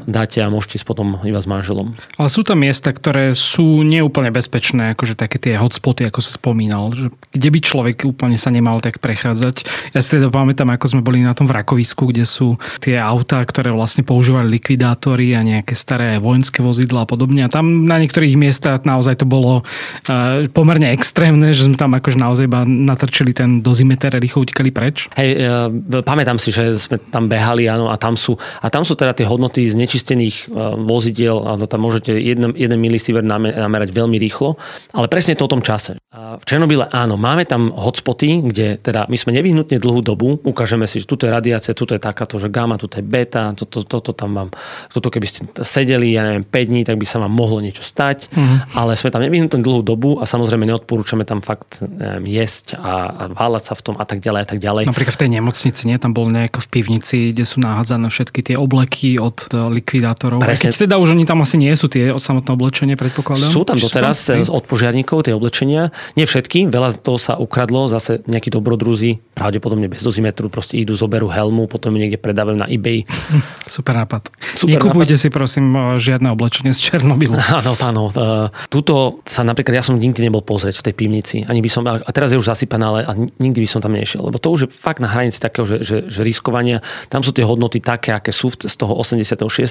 [0.02, 1.94] dáte a môžete ísť potom iba s manželom.
[2.18, 6.90] Ale sú tam miesta, ktoré sú neúplne bezpečné, akože také tie hotspoty, ako sa spomínal,
[6.90, 9.62] že kde by človek úplne sa nemal tak prechádzať.
[9.94, 13.70] Ja si teda pamätám, ako sme boli na tom vrakovisku, kde sú tie autá, ktoré
[13.70, 17.46] vlastne používali likvidátory a nejaké staré vojenské vozidla a podobne.
[17.46, 22.18] A tam na niektorých miestach naozaj to bolo uh, pomerne extrémne, že sme tam akože
[22.18, 25.06] naozaj iba natrčili ten dozimeter a rýchlo utekali preč.
[25.14, 28.98] Hej, uh, pamätám si, že sme tam behali áno, a tam sú, a tam sú
[28.98, 30.56] teda tie hodnoty z znečistených e,
[30.88, 34.56] vozidiel, áno, tam môžete 1, 1 milisievert namerať veľmi rýchlo,
[34.96, 36.00] ale presne to o tom čase.
[36.14, 41.02] V Černobyle áno, máme tam hotspoty, kde teda my sme nevyhnutne dlhú dobu, ukážeme si,
[41.02, 44.30] že tuto je radiácia, tuto je takáto, že gamma, tuto je beta, toto, toto tam
[44.32, 44.48] vám,
[44.94, 48.30] toto keby ste sedeli, ja neviem, 5 dní, tak by sa vám mohlo niečo stať,
[48.30, 48.78] mm-hmm.
[48.78, 53.22] ale sme tam nevyhnutne dlhú dobu a samozrejme neodporúčame tam fakt neviem, jesť a, a
[53.34, 54.84] váľať sa v tom a tak ďalej a tak ďalej.
[54.86, 55.98] Napríklad v tej nemocnici, nie?
[55.98, 60.38] Tam bol nejako v pivnici, kde sú nahádzané všetky tie obleky od likvidátorov.
[60.38, 60.70] Presne.
[60.70, 63.50] Keď teda už oni tam asi nie sú tie od samotné oblečenie, predpokladám.
[63.50, 64.54] Sú tam doteraz sú tam?
[64.54, 65.90] od požiarníkov tie oblečenia.
[66.14, 71.26] Nie všetky, veľa toho sa ukradlo, zase nejakí dobrodruzi, pravdepodobne bez dozimetru, proste idú, zoberú
[71.26, 73.02] helmu, potom niekde predávajú na eBay.
[73.66, 74.30] Super nápad.
[74.54, 75.24] Super Nekupujte nápad.
[75.26, 75.66] si prosím
[75.98, 77.34] žiadne oblečenie z Černobylu.
[77.64, 78.02] Áno, áno.
[78.10, 81.36] E, tuto sa napríklad, ja som nikdy nebol pozrieť v tej pivnici.
[81.46, 83.00] Ani by som, a teraz je už zasypaná, ale
[83.38, 84.26] nikdy by som tam nešiel.
[84.26, 86.82] Lebo to už je fakt na hranici takého, že, že, že riskovania.
[87.08, 89.63] Tam sú tie hodnoty také, aké sú z toho 86.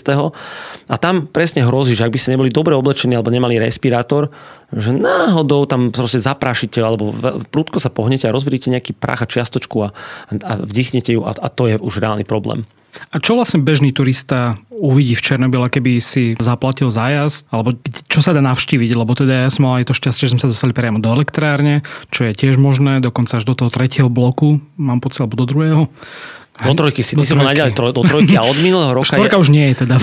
[0.89, 4.33] A tam presne hrozí, že ak by ste neboli dobre oblečení alebo nemali respirátor,
[4.73, 7.13] že náhodou tam proste zaprašite alebo
[7.53, 9.89] prúdko sa pohnete a rozvíríte nejaký prach a čiastočku a,
[10.41, 12.65] a vdýchnete ju a, a to je už reálny problém.
[13.09, 17.49] A čo vlastne bežný turista uvidí v Černobyle, keby si zaplatil zájazd?
[17.49, 17.73] Alebo
[18.05, 18.93] čo sa dá navštíviť?
[18.93, 21.81] Lebo teda ja som mal aj to šťastie, že sme sa dostali priamo do elektrárne,
[22.13, 25.89] čo je tiež možné, dokonca až do toho tretieho bloku, mám pocit, alebo do druhého.
[26.53, 27.41] Do trojky si, do ty trojky.
[27.41, 29.17] si naďalej troj, do trojky a od minulého roka...
[29.17, 29.97] Štvorka je, už nie je teda.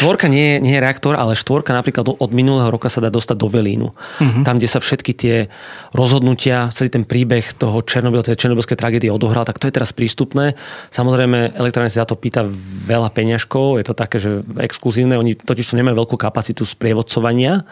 [0.00, 3.52] Štvorka nie, nie je reaktor, ale štvorka napríklad od minulého roka sa dá dostať do
[3.52, 3.92] Velínu.
[3.92, 4.42] Uh-huh.
[4.48, 5.52] Tam, kde sa všetky tie
[5.92, 10.56] rozhodnutia, celý ten príbeh toho Černobyl, tej černobylskej tragédie odohral, tak to je teraz prístupné.
[10.88, 12.48] Samozrejme, elektrárne si za to pýta
[12.88, 17.68] veľa peňažkov, je to také, že exkluzívne, oni totiž to nemajú veľkú kapacitu sprievodcovania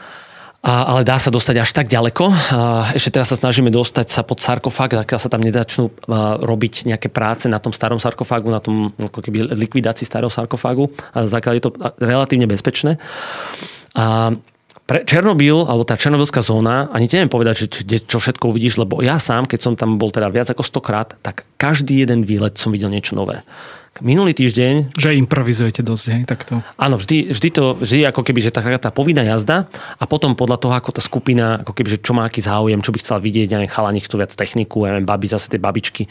[0.63, 2.31] ale dá sa dostať až tak ďaleko.
[2.95, 5.91] Ešte teraz sa snažíme dostať sa pod sarkofág, tak sa tam nedačnú
[6.39, 10.87] robiť nejaké práce na tom starom sarkofágu, na tom ako keby likvidácii starého sarkofágu.
[11.19, 13.03] A základe je to relatívne bezpečné.
[13.99, 14.39] A
[14.83, 19.19] pre Černobyl, alebo tá černobylská zóna, ani neviem povedať, že, čo všetko uvidíš, lebo ja
[19.23, 22.75] sám, keď som tam bol teda viac ako 100 krát, tak každý jeden výlet som
[22.75, 23.47] videl niečo nové.
[24.01, 24.97] Minulý týždeň...
[24.97, 26.65] Že improvizujete dosť, hej, takto.
[26.81, 29.69] Áno, vždy, vždy to, vždy ako keby, že taká tá povinná jazda
[30.01, 32.89] a potom podľa toho, ako tá skupina, ako keby, že čo má aký záujem, čo
[32.89, 36.09] by chcela vidieť, neviem, chalani chcú viac techniku, neviem, babi, zase tie babičky,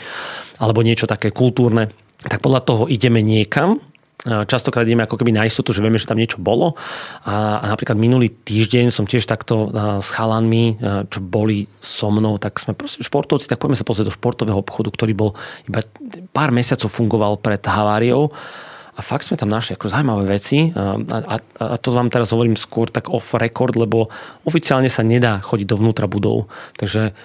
[0.62, 1.90] alebo niečo také kultúrne,
[2.22, 3.82] tak podľa toho ideme niekam,
[4.22, 6.78] Častokrát ideme ako keby na istotu, že vieme, že tam niečo bolo.
[7.26, 10.78] A, napríklad minulý týždeň som tiež takto s chalanmi,
[11.10, 14.94] čo boli so mnou, tak sme proste športovci, tak poďme sa pozrieť do športového obchodu,
[14.94, 15.32] ktorý bol
[15.66, 15.82] iba
[16.38, 18.30] pár mesiacov fungoval pred haváriou.
[18.92, 20.70] A fakt sme tam našli ako zaujímavé veci.
[20.76, 24.12] A, a, a to vám teraz hovorím skôr tak off record, lebo
[24.46, 26.52] oficiálne sa nedá chodiť dovnútra budov.
[26.78, 27.16] Takže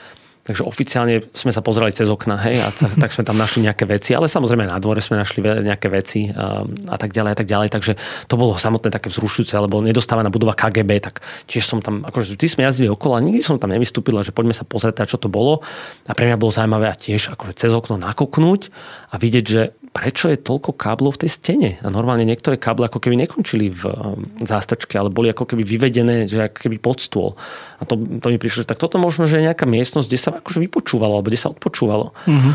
[0.47, 3.83] Takže oficiálne sme sa pozerali cez okna, hej, a tak, tak sme tam našli nejaké
[3.83, 7.51] veci, ale samozrejme na dvore sme našli nejaké veci a, a tak ďalej a tak
[7.51, 7.69] ďalej.
[7.75, 7.93] Takže
[8.31, 11.19] to bolo samotné také vzrušujúce, lebo nedostávaná budova KGB, tak
[11.51, 14.55] tiež som tam, akože vždy sme jazdili okolo a nikdy som tam nevystúpil, že poďme
[14.55, 15.67] sa pozrieť, čo to bolo.
[16.07, 18.71] A pre mňa bolo zaujímavé a tiež akože cez okno nakoknúť
[19.11, 21.71] a vidieť, že prečo je toľko káblov v tej stene.
[21.81, 26.29] A normálne niektoré káble ako keby nekončili v um, zástrčke, ale boli ako keby vyvedené,
[26.29, 27.33] že ako keby pod stôl.
[27.81, 30.31] A to, to mi prišlo, že tak toto možno, že je nejaká miestnosť, kde sa
[30.37, 32.13] akože vypočúvalo, alebo kde sa odpočúvalo.
[32.29, 32.53] Mm-hmm.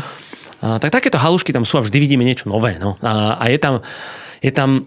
[0.62, 2.78] A, tak takéto halušky tam sú a vždy vidíme niečo nové.
[2.78, 2.94] No.
[3.02, 3.82] A, a je tam,
[4.38, 4.86] je tam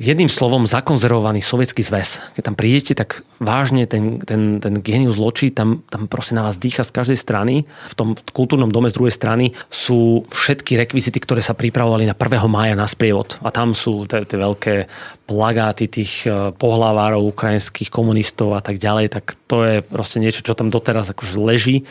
[0.00, 2.24] jedným slovom zakonzervovaný sovietský zväz.
[2.32, 6.56] Keď tam prídete, tak vážne ten, ten, ten genius ločí, tam, tam proste na vás
[6.56, 7.68] dýcha z každej strany.
[7.92, 12.48] V tom kultúrnom dome z druhej strany sú všetky rekvizity, ktoré sa pripravovali na 1.
[12.48, 13.36] mája na sprievod.
[13.44, 14.88] A tam sú tie veľké
[15.28, 20.58] plagáty tých e, pohlavárov ukrajinských komunistov a tak ďalej, tak to je proste niečo, čo
[20.58, 21.86] tam doteraz akože leží.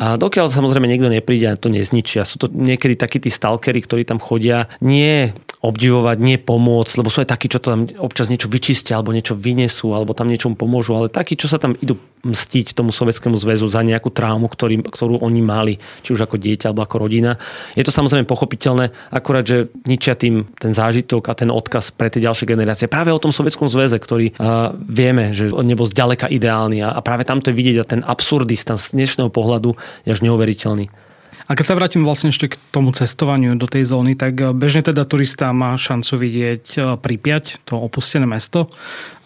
[0.00, 2.24] A dokiaľ samozrejme niekto nepríde a to nezničia.
[2.24, 7.26] Sú to niekedy takí tí stalkery, ktorí tam chodia nie obdivovať, nie pomôcť, lebo sú
[7.26, 10.94] aj takí, čo to tam občas niečo vyčistia, alebo niečo vynesú, alebo tam niečomu pomôžu,
[10.94, 15.22] ale takí, čo sa tam idú mstiť tomu Sovietskému zväzu za nejakú traumu, ktorý, ktorú
[15.22, 17.38] oni mali, či už ako dieťa, alebo ako rodina.
[17.74, 22.22] Je to samozrejme pochopiteľné, akurát, že ničia tým ten zážitok a ten odkaz pre tie
[22.22, 22.90] ďalšie generácie.
[22.90, 27.26] Práve o tom Sovietskom zväze, ktorý uh, vieme, že nebol zďaleka ideálny a, a práve
[27.26, 29.74] tam to je vidieť a ten absurdista z dnešného pohľadu
[30.06, 31.07] je až neuveriteľný.
[31.48, 34.84] A keď sa vrátim vlastne ešte k tomu cestovaniu do tej zóny, tak eh, bežne
[34.84, 38.68] teda turista má šancu vidieť eh, Pripiať, to opustené mesto.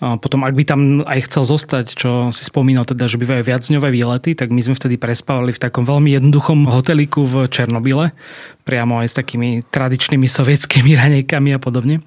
[0.02, 4.34] Potom, ak by tam aj chcel zostať, čo si spomínal teda, že bývajú viacňové výlety,
[4.34, 8.10] tak my sme vtedy prespávali v takom veľmi jednoduchom hoteliku v Černobyle,
[8.66, 12.02] priamo aj s takými tradičnými sovietskými ranejkami a podobne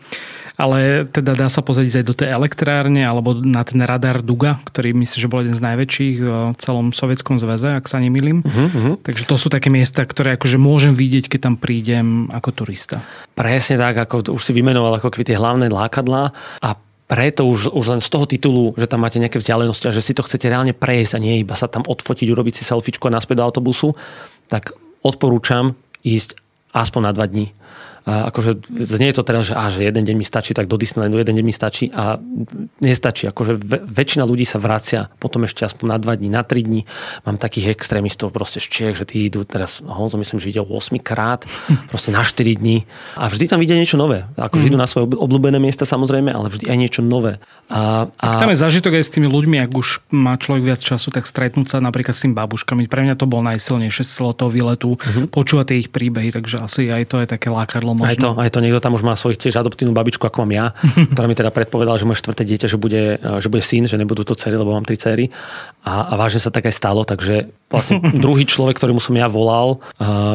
[0.55, 4.95] ale teda dá sa pozrieť aj do tej elektrárne alebo na ten radar Duga, ktorý
[4.95, 8.39] myslím, že bol jeden z najväčších v celom Sovietskom zväze, ak sa nemýlim.
[8.41, 8.95] Uh-huh.
[9.03, 13.03] Takže to sú také miesta, ktoré akože môžem vidieť, keď tam prídem ako turista.
[13.35, 16.31] Presne tak, ako už si vymenoval ako keby tie hlavné lákadlá
[16.63, 16.69] a
[17.05, 20.17] preto už, už len z toho titulu, že tam máte nejaké vzdialenosti a že si
[20.17, 23.43] to chcete reálne prejsť a nie iba sa tam odfotiť, urobiť si selfiečko a naspäť
[23.43, 23.93] do autobusu,
[24.49, 24.73] tak
[25.05, 26.33] odporúčam ísť
[26.73, 27.53] aspoň na dva dní
[28.05, 31.41] akože znie to teraz, že, á, že jeden deň mi stačí, tak do Disneylandu jeden
[31.41, 32.21] deň mi stačí a
[32.77, 33.25] nestačí.
[33.25, 36.81] Akože väčšina ľudí sa vracia potom ešte aspoň na 2 dní, na 3 dní.
[37.25, 41.01] Mám takých extrémistov proste z Čiech, že tí idú teraz, to myslím, že ide 8
[41.01, 41.49] krát,
[41.91, 42.85] proste na 4 dní
[43.17, 44.29] a vždy tam vidia niečo nové.
[44.37, 44.69] Akože mm.
[44.69, 47.41] idú na svoje obľúbené miesta samozrejme, ale vždy aj niečo nové.
[47.73, 48.37] A, a...
[48.37, 51.73] tam je zážitok aj s tými ľuďmi, ak už má človek viac času, tak stretnúť
[51.73, 52.85] sa napríklad s tým babuškami.
[52.85, 55.33] Pre mňa to bol najsilnejšie z celého toho výletu, mm-hmm.
[55.33, 58.11] počúvať ich príbehy, takže asi aj to je také lákadlo možno.
[58.11, 60.65] Aj to, aj to niekto tam už má svojich tiež adoptívnu babičku, ako mám ja,
[61.15, 64.27] ktorá mi teda predpovedala, že moje štvrté dieťa, že bude, že bude syn, že nebudú
[64.27, 65.31] to cery, lebo mám tri cery.
[65.85, 69.79] A, a vážne sa tak aj stalo, takže vlastne druhý človek, ktorýmu som ja volal,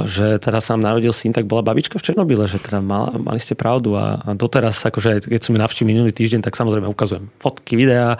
[0.09, 3.39] že teda sa nám narodil syn, tak bola babička v Černobyle, že teda mal, mali
[3.39, 7.29] ste pravdu a, a doteraz, akože keď som mi navštívil minulý týždeň, tak samozrejme ukazujem
[7.39, 8.17] fotky, videá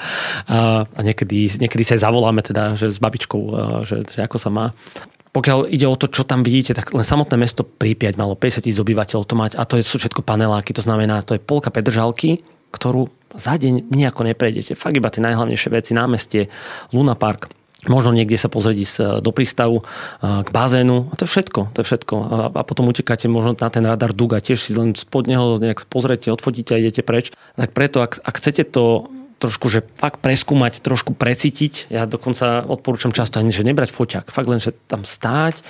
[0.47, 3.43] a, a niekedy, niekedy sa aj zavoláme teda, že s babičkou,
[3.87, 4.67] že, že ako sa má
[5.31, 8.79] pokiaľ ide o to, čo tam vidíte, tak len samotné mesto Prípiať malo 50 tisíc
[8.83, 12.43] obyvateľov to mať a to sú všetko paneláky, to znamená, to je polka Petržalky,
[12.75, 14.75] ktorú za deň nejako neprejdete.
[14.75, 16.51] Fakt iba tie najhlavnejšie veci, námestie,
[16.91, 17.47] Luna Park,
[17.87, 18.89] možno niekde sa pozrieť e,
[19.23, 19.85] do prístavu, e,
[20.21, 21.61] k bazénu a to je všetko.
[21.73, 22.15] To je všetko.
[22.53, 26.29] A, potom utekáte možno na ten radar Duga, tiež si len spod neho nejak pozrite,
[26.29, 27.33] odfotíte a idete preč.
[27.55, 29.09] Tak preto, ak, ak chcete to
[29.41, 31.89] trošku, že fakt preskúmať, trošku precítiť.
[31.89, 34.27] Ja dokonca odporúčam často ani, že nebrať foťák.
[34.29, 35.65] Fakt len, že tam stáť,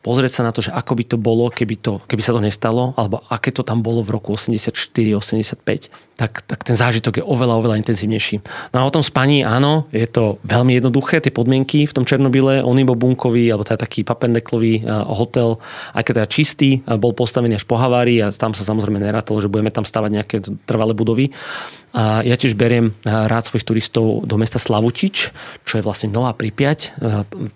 [0.00, 2.96] pozrieť sa na to, že ako by to bolo, keby, to, keby sa to nestalo,
[2.96, 7.80] alebo aké to tam bolo v roku 84-85 tak, tak ten zážitok je oveľa, oveľa
[7.80, 8.44] intenzívnejší.
[8.76, 12.60] No a o tom spaní, áno, je to veľmi jednoduché, tie podmienky v tom Černobyle,
[12.60, 15.56] Onibo bunkový, alebo teda taký papendeklový hotel,
[15.96, 19.48] aj keď teda čistý, bol postavený až po havárii a tam sa samozrejme nerátalo, že
[19.48, 20.36] budeme tam stavať nejaké
[20.68, 21.32] trvalé budovy.
[21.96, 25.32] A ja tiež beriem rád svojich turistov do mesta Slavutič,
[25.64, 26.92] čo je vlastne nová Pripiať,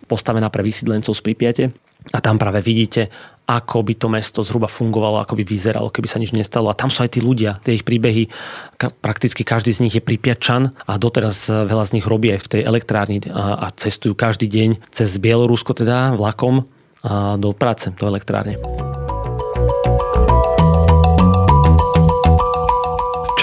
[0.09, 1.65] postavená pre vysídlencov z Pripiate.
[2.13, 3.09] A tam práve vidíte,
[3.45, 6.73] ako by to mesto zhruba fungovalo, ako by vyzeralo, keby sa nič nestalo.
[6.73, 8.29] A tam sú aj tí ľudia, tie ich príbehy.
[9.01, 12.51] Prakticky každý z nich je pripiačan a doteraz eh, veľa z nich robí aj v
[12.59, 16.65] tej elektrárni a, cestujú každý deň cez Bielorusko teda vlakom
[17.37, 18.57] do práce, do elektrárne.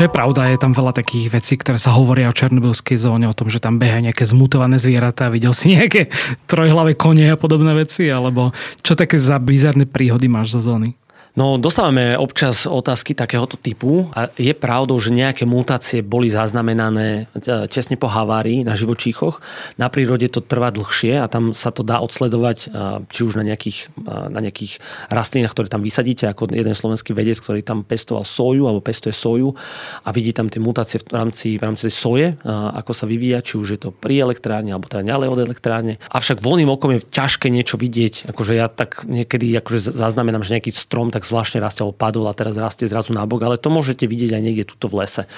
[0.01, 3.37] Čo je pravda, je tam veľa takých vecí, ktoré sa hovoria o černobylskej zóne, o
[3.37, 6.09] tom, že tam behajú nejaké zmutované zvieratá, videl si nejaké
[6.49, 8.49] trojhlavé kone a podobné veci, alebo
[8.81, 10.97] čo také za bizarné príhody máš zo zóny?
[11.31, 17.71] No, dostávame občas otázky takéhoto typu a je pravdou, že nejaké mutácie boli zaznamenané e,
[17.71, 19.39] tesne po havárii na živočíchoch.
[19.79, 23.47] Na prírode to trvá dlhšie a tam sa to dá odsledovať e, či už na
[23.47, 28.27] nejakých, e, na nejakých rastlinách, ktoré tam vysadíte, ako jeden slovenský vedec, ktorý tam pestoval
[28.27, 29.55] soju alebo pestuje soju
[30.03, 33.55] a vidí tam tie mutácie v rámci, v rámci tej soje, ako sa vyvíja, či
[33.55, 35.93] už je to pri elektrárne alebo teda ďalej od elektrárne.
[36.11, 38.27] Avšak voľným okom je ťažké niečo vidieť.
[38.27, 42.25] Akože ja tak niekedy akože zaznamenám, že nejaký strom tak tak zvláštne rastie, alebo padol
[42.25, 45.29] a teraz rastie zrazu na bok, ale to môžete vidieť aj niekde tuto v lese.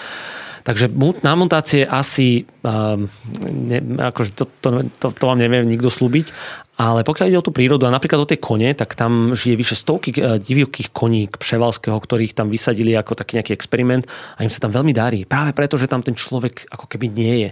[0.64, 0.88] Takže
[1.20, 6.32] na mutácie asi ne, akože to, to, to, to vám neviem nikto slúbiť,
[6.74, 9.76] ale pokiaľ ide o tú prírodu a napríklad o tie kone, tak tam žije vyše
[9.78, 14.66] stovky eh, divokých koní Převalského, ktorých tam vysadili ako taký nejaký experiment a im sa
[14.66, 15.22] tam veľmi darí.
[15.30, 17.50] Práve preto, že tam ten človek ako keby nie je.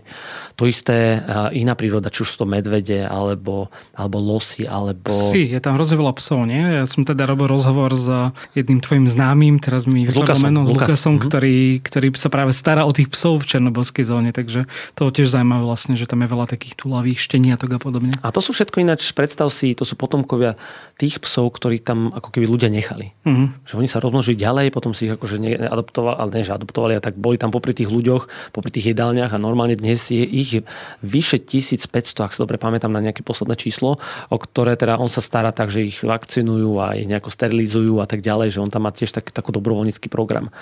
[0.57, 5.13] To isté eh, iná príroda, či už sú to medvede, alebo, alebo losy, alebo...
[5.13, 6.81] Si, je tam hrozne veľa psov, nie?
[6.81, 8.09] Ja som teda robil rozhovor s
[8.57, 11.29] jedným tvojim známym, teraz mi vyšlo meno, s Lukasom, mm-hmm.
[11.29, 14.65] ktorý, ktorý sa práve stará o tých psov v Černobylskej zóne, takže
[14.97, 18.11] to tiež zaujímavé vlastne, že tam je veľa takých tulavých šteniatok a podobne.
[18.25, 20.55] A to sú všetko ináč predstav si, to sú potomkovia
[20.97, 23.13] tých psov, ktorí tam ako keby ľudia nechali.
[23.25, 23.67] Mm-hmm.
[23.67, 27.01] Že oni sa rozmnožili ďalej, potom si ich akože adoptovali, ale ne, že adoptovali, a
[27.01, 30.61] tak boli tam popri tých ľuďoch, popri tých jedálniach a normálne dnes je ich
[31.01, 33.97] vyše 1500, ak sa dobre pamätám na nejaké posledné číslo,
[34.29, 38.05] o ktoré teda on sa stará tak, že ich vakcinujú a ich nejako sterilizujú a
[38.05, 40.53] tak ďalej, že on tam má tiež tak, taký dobrovoľnícky program.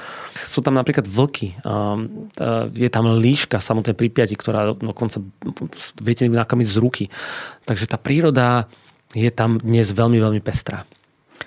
[0.47, 1.59] Sú tam napríklad vlky,
[2.73, 5.19] je tam líška samotné pripiati, ktorá dokonca
[5.99, 7.05] viete nakamiť z ruky.
[7.69, 8.65] Takže tá príroda
[9.13, 10.89] je tam dnes veľmi, veľmi pestrá.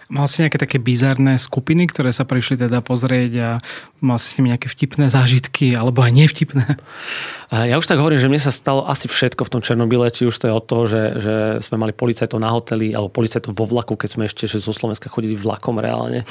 [0.06, 3.50] Mal si nejaké také bizarné skupiny, ktoré sa prišli teda pozrieť a
[3.98, 6.78] mal si s nimi nejaké vtipné zážitky, alebo aj nevtipné?
[7.52, 10.36] Ja už tak hovorím, že mne sa stalo asi všetko v tom Černobyle, či už
[10.38, 11.34] to je od toho, že, že
[11.66, 15.12] sme mali policajtov na hoteli, alebo policajtov vo vlaku, keď sme ešte že zo Slovenska
[15.12, 16.24] chodili vlakom reálne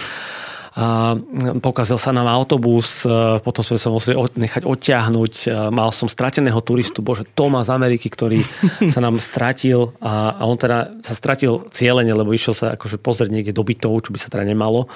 [1.60, 3.04] pokazil sa nám autobus,
[3.44, 5.34] potom sme sa museli nechať odtiahnuť.
[5.44, 8.40] E, mal som strateného turistu, bože, Toma z Ameriky, ktorý
[8.94, 13.30] sa nám stratil a, a on teda sa stratil cieľene, lebo išiel sa akože pozrieť
[13.36, 14.88] niekde do bytov, čo by sa teda nemalo.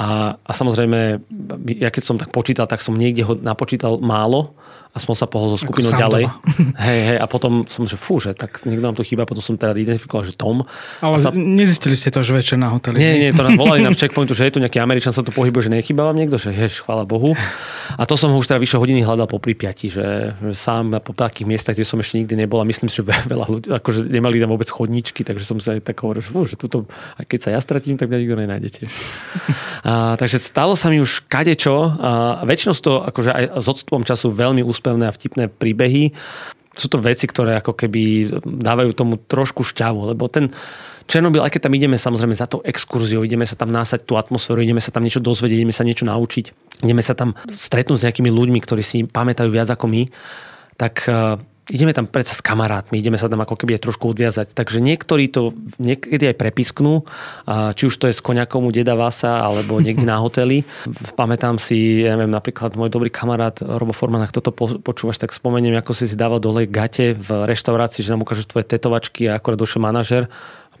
[0.00, 1.20] A, a samozrejme,
[1.76, 4.56] ja keď som tak počítal, tak som niekde ho napočítal málo
[4.90, 6.24] aspoň sa pohol so skupinou ďalej.
[6.86, 9.54] Hej, hej, a potom som, že fú, že tak niekto nám to chýba, potom som
[9.54, 10.66] teda identifikoval, že Tom.
[10.98, 11.30] Ale sa...
[11.30, 12.98] nezistili ste to už večer na hoteli?
[12.98, 15.68] Nie, nie, to nás volali na checkpointu, že je tu nejaký Američan, sa tu pohybuje,
[15.68, 17.38] že nechýba vám niekto, že jež, chvála Bohu.
[17.94, 21.14] A to som ho už teda vyše hodiny hľadal po pripiati, že, že sám po
[21.14, 24.42] takých miestach, kde som ešte nikdy nebol a myslím si, že veľa ľudí, akože nemali
[24.42, 27.38] tam vôbec chodničky, takže som sa aj tak hovoril, že, fú, že tuto, aj keď
[27.38, 28.82] sa ja stratím, tak mňa nikto nenájdete.
[29.80, 34.28] A, takže stalo sa mi už kadečo a väčšinou to akože aj s odstupom času
[34.28, 36.16] veľmi úspevné a vtipné príbehy.
[36.72, 40.48] Sú to veci, ktoré ako keby dávajú tomu trošku šťavu, lebo ten
[41.10, 44.62] Černobyl, aj keď tam ideme samozrejme za tou exkurziou, ideme sa tam násať tú atmosféru,
[44.62, 46.46] ideme sa tam niečo dozvedieť, ideme sa niečo naučiť,
[46.86, 50.06] ideme sa tam stretnúť s nejakými ľuďmi, ktorí si pamätajú viac ako my,
[50.78, 51.10] tak
[51.70, 54.52] ideme tam predsa s kamarátmi, ideme sa tam ako keby aj trošku odviazať.
[54.52, 57.06] Takže niektorí to niekedy aj prepisknú,
[57.48, 60.66] či už to je s koňakom u deda Vasa, alebo niekde na hoteli.
[61.20, 64.50] Pamätám si, ja neviem, napríklad môj dobrý kamarát Robo Forman, ak toto
[64.82, 68.66] počúvaš, tak spomeniem, ako si si dával dole gate v reštaurácii, že nám ukážeš tvoje
[68.66, 70.26] tetovačky a akorát došiel manažer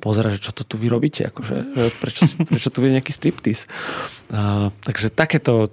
[0.00, 3.68] pozera, že čo to tu vy robíte, akože, prečo, prečo tu je nejaký striptease.
[4.32, 5.68] Uh, takže takéto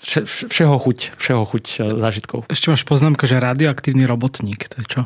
[0.00, 2.38] vše, všeho chuť, všeho chuť e, zážitkov.
[2.48, 5.02] Ešte máš poznámka, že radioaktívny robotník, to je čo?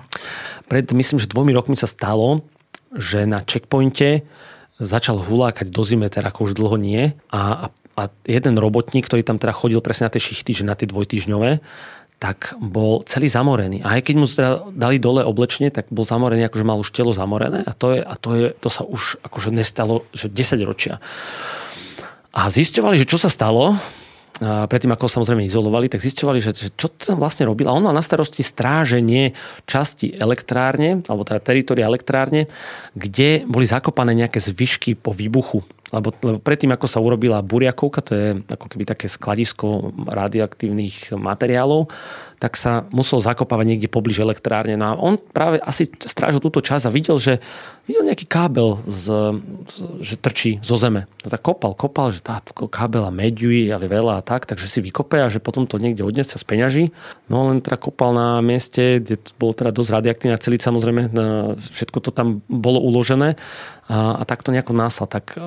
[0.66, 2.46] Pred, myslím, že dvomi rokmi sa stalo,
[2.94, 4.26] že na checkpointe
[4.76, 7.16] začal hulákať do zime, teda ako už dlho nie.
[7.32, 10.76] A, a, a jeden robotník, ktorý tam teda chodil presne na tie šichty, že na
[10.76, 11.64] tie dvojtyžňové,
[12.16, 13.84] tak bol celý zamorený.
[13.84, 17.12] A aj keď mu teda dali dole oblečenie, tak bol zamorený, akože mal už telo
[17.12, 21.04] zamorené a to, je, a to, je, to sa už akože nestalo, že 10 ročia.
[22.32, 23.76] A zisťovali, že čo sa stalo,
[24.40, 27.68] predtým ako samozrejme izolovali, tak zisťovali, že, že čo tam vlastne robil.
[27.68, 29.32] A on mal na starosti stráženie
[29.64, 32.48] časti elektrárne, alebo teda teritoria elektrárne,
[32.92, 38.12] kde boli zakopané nejaké zvyšky po výbuchu lebo, lebo predtým, ako sa urobila buriakovka, to
[38.14, 41.86] je ako keby také skladisko radioaktívnych materiálov,
[42.42, 44.74] tak sa musel zakopávať niekde pobliž elektrárne.
[44.74, 47.38] No a on práve asi strážil túto čas a videl, že
[47.86, 49.38] videl nejaký kábel, z,
[49.70, 51.06] z, že trčí zo zeme.
[51.22, 54.82] No tak kopal, kopal, že tá kábel a mediuj ale veľa a tak, takže si
[54.82, 56.84] vykope a že potom to niekde odnes sa z peňaží.
[57.30, 61.14] No len teda kopal na mieste, kde bolo teda dosť radioaktívne celý samozrejme,
[61.58, 63.38] všetko to tam bolo uložené
[63.86, 65.06] a, a tak to nejako násal.
[65.06, 65.38] Tak,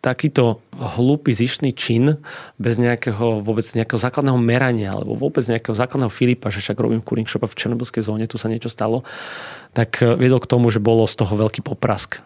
[0.00, 2.16] takýto hlúpy zišný čin
[2.56, 7.28] bez nejakého vôbec nejakého základného merania alebo vôbec nejakého základného Filipa, že však robím cooling
[7.28, 9.04] shop v Černobylskej zóne, tu sa niečo stalo,
[9.72, 12.20] tak viedol k tomu, že bolo z toho veľký poprask.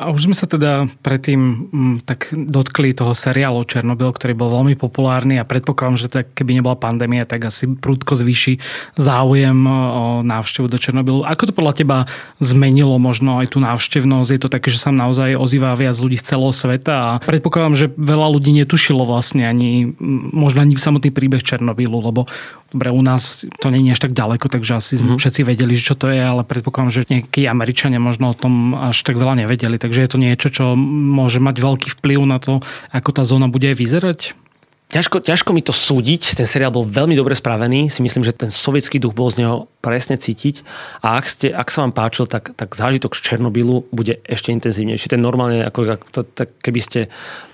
[0.00, 4.48] A už sme sa teda predtým m, mm, tak dotkli toho seriálu Černobyl, ktorý bol
[4.48, 8.64] veľmi populárny a predpokladám, že tak, keby nebola pandémia, tak asi prúdko zvýši
[8.96, 11.28] záujem o návštevu do Černobylu.
[11.28, 11.98] Ako to podľa teba
[12.40, 14.30] zmenilo možno aj tú návštevnosť?
[14.32, 17.92] Je to také, že sa naozaj ozýva viac ľudí z celého sveta a predpokladám, že
[17.92, 19.92] veľa ľudí netušilo vlastne ani
[20.32, 22.24] možno ani samotný príbeh Černobylu, lebo
[22.70, 25.18] Dobre, u nás to nie je až tak ďaleko, takže asi mm-hmm.
[25.18, 29.18] všetci vedeli, čo to je, ale predpokladám, že nejakí Američania možno o tom až tak
[29.18, 29.74] veľa nevedeli.
[29.74, 32.62] Takže je to niečo, čo môže mať veľký vplyv na to,
[32.94, 34.38] ako tá zóna bude vyzerať?
[34.90, 36.34] ťažko, ťažko mi to súdiť.
[36.36, 37.88] Ten seriál bol veľmi dobre spravený.
[37.88, 40.66] Si myslím, že ten sovietský duch bol z neho presne cítiť.
[41.00, 45.06] A ak, ste, ak sa vám páčil, tak, tak zážitok z Černobylu bude ešte intenzívnejší.
[45.08, 47.00] Ten normálne, ako, ako, tak, keby ste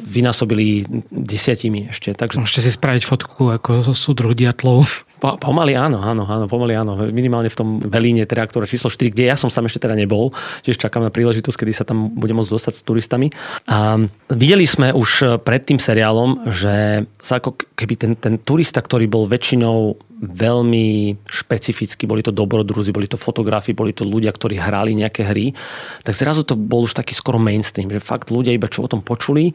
[0.01, 2.17] vynásobili desiatimi ešte.
[2.17, 2.41] Takže...
[2.41, 5.06] Môžete si spraviť fotku ako súdruh diatlov.
[5.17, 7.09] Po, pomaly áno, áno, áno, pomaly áno.
[7.09, 10.33] Minimálne v tom Velíne, teda, ktoré číslo 4, kde ja som tam ešte teda nebol.
[10.61, 13.29] Tiež čakám na príležitosť, kedy sa tam bude môcť dostať s turistami.
[13.71, 13.97] A
[14.29, 19.25] videli sme už pred tým seriálom, že sa ako keby ten, ten turista, ktorý bol
[19.25, 25.29] väčšinou veľmi špecificky, boli to dobrodruzi, boli to fotografi, boli to ľudia, ktorí hrali nejaké
[25.29, 25.53] hry,
[26.01, 29.05] tak zrazu to bol už taký skoro mainstream, že fakt ľudia iba čo o tom
[29.05, 29.53] počuli,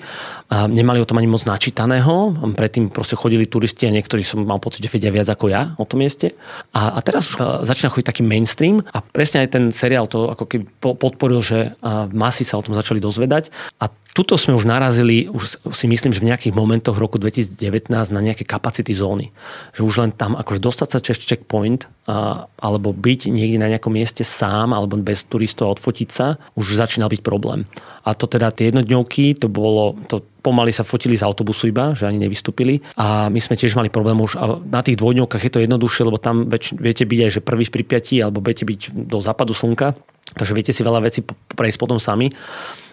[0.51, 4.85] nemali o tom ani moc načítaného, predtým proste chodili turisti a niektorí som mal pocit,
[4.85, 6.37] že vedia viac ako ja o tom mieste.
[6.77, 10.45] A, a teraz už začína chodiť taký mainstream a presne aj ten seriál to ako
[10.45, 11.73] keby podporil, že
[12.13, 13.49] masy sa o tom začali dozvedať.
[13.81, 18.19] A Tuto sme už narazili, už si myslím, že v nejakých momentoch roku 2019 na
[18.19, 19.31] nejaké kapacity zóny.
[19.71, 23.95] Že už len tam akože dostať sa cez checkpoint a, alebo byť niekde na nejakom
[23.95, 27.63] mieste sám alebo bez turistov a odfotiť sa, už začínal byť problém.
[28.03, 32.03] A to teda tie jednodňovky, to bolo, to pomaly sa fotili z autobusu iba, že
[32.03, 32.83] ani nevystúpili.
[32.99, 34.35] A my sme tiež mali problém už.
[34.35, 37.63] A na tých dvojdňovkách je to jednoduchšie, lebo tam väč, viete byť aj že prvý
[37.63, 39.95] v Pripiati, alebo viete byť do západu slnka.
[40.35, 41.23] Takže viete si veľa vecí
[41.55, 42.35] prejsť potom sami.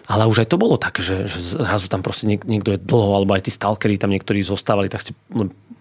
[0.09, 3.37] Ale už aj to bolo tak, že, že zrazu tam proste niekto je dlho, alebo
[3.37, 5.13] aj tí stalkery tam niektorí zostávali, tak ste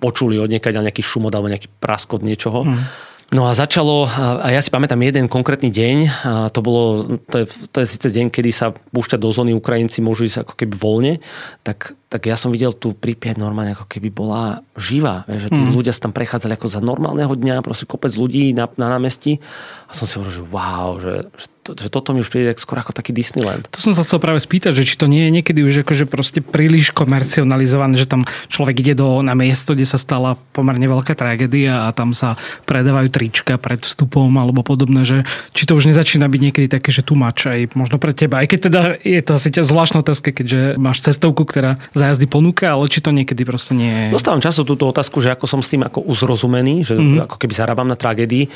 [0.04, 2.68] počuli od niekaď nejaký šumot alebo nejaký praskot niečoho.
[2.68, 2.84] Mm.
[3.28, 7.46] No a začalo, a ja si pamätám jeden konkrétny deň, a to, bolo, to, je,
[7.68, 11.14] to je síce deň, kedy sa púšťať do zóny Ukrajinci môžu ísť ako keby voľne,
[11.60, 15.76] tak, tak ja som videl tú prípiať normálne ako keby bola živá, že tí mm.
[15.76, 19.44] ľudia sa tam prechádzali ako za normálneho dňa, proste kopec ľudí na, na námestí
[19.88, 22.80] a som si hovoril, že wow, že, že to, že toto mi už príde skoro
[22.80, 23.68] ako taký Disneyland.
[23.68, 26.40] To som sa chcel práve spýtať, že či to nie je niekedy už akože proste
[26.40, 31.88] príliš komercionalizované, že tam človek ide do, na miesto, kde sa stala pomerne veľká tragédia
[31.88, 36.40] a tam sa predávajú trička pred vstupom alebo podobné, že či to už nezačína byť
[36.40, 38.40] niekedy také, že tu mač aj možno pre teba.
[38.40, 42.88] Aj keď teda je to asi zvláštna otázka, keďže máš cestovku, ktorá zájazdy ponúka, ale
[42.88, 44.14] či to niekedy proste nie je.
[44.14, 47.26] Dostávam často túto otázku, že ako som s tým ako uzrozumený, že mm-hmm.
[47.28, 48.48] ako keby zarábam na tragédii.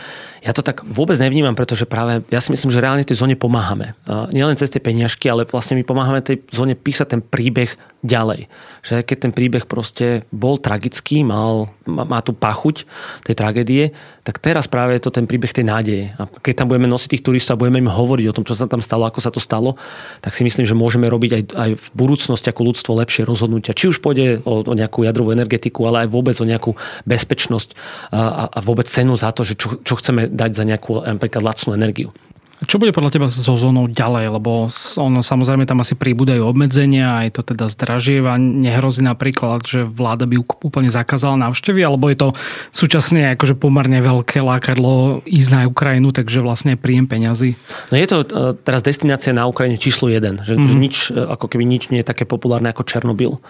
[0.42, 3.94] Ja to tak vôbec nevnímam, pretože práve ja si myslím, že reálne tej zóne pomáhame.
[4.34, 7.70] Nielen cez tie peniažky, ale vlastne my pomáhame tej zóne písať ten príbeh
[8.02, 8.50] ďalej.
[8.82, 12.82] Že keď ten príbeh proste bol tragický, mal, má tú pachuť
[13.22, 13.94] tej tragédie,
[14.26, 16.04] tak teraz práve je to ten príbeh tej nádeje.
[16.18, 18.66] A keď tam budeme nosiť tých turistov a budeme im hovoriť o tom, čo sa
[18.66, 19.78] tam stalo, ako sa to stalo,
[20.18, 23.74] tak si myslím, že môžeme robiť aj, aj v budúcnosti ako ľudstvo lepšie rozhodnutia.
[23.74, 26.74] Či už pôjde o, o nejakú jadrovú energetiku, ale aj vôbec o nejakú
[27.06, 27.78] bezpečnosť
[28.10, 31.74] a, a vôbec cenu za to, že čo, čo chceme dať za nejakú napríklad lacnú
[31.78, 32.10] energiu.
[32.62, 34.38] Čo bude podľa teba so zónou ďalej?
[34.38, 38.38] Lebo ono, samozrejme tam asi príbudajú obmedzenia, aj to teda zdražieva.
[38.38, 42.28] Nehrozí napríklad, že vláda by úplne zakázala návštevy, alebo je to
[42.70, 47.58] súčasne akože pomerne veľké lákadlo ísť na Ukrajinu, takže vlastne príjem peňazí.
[47.90, 48.26] No je to e,
[48.62, 50.70] teraz destinácia na Ukrajine číslo jeden, že, mm-hmm.
[50.70, 53.42] že nič, e, ako keby nič nie je také populárne ako Černobyl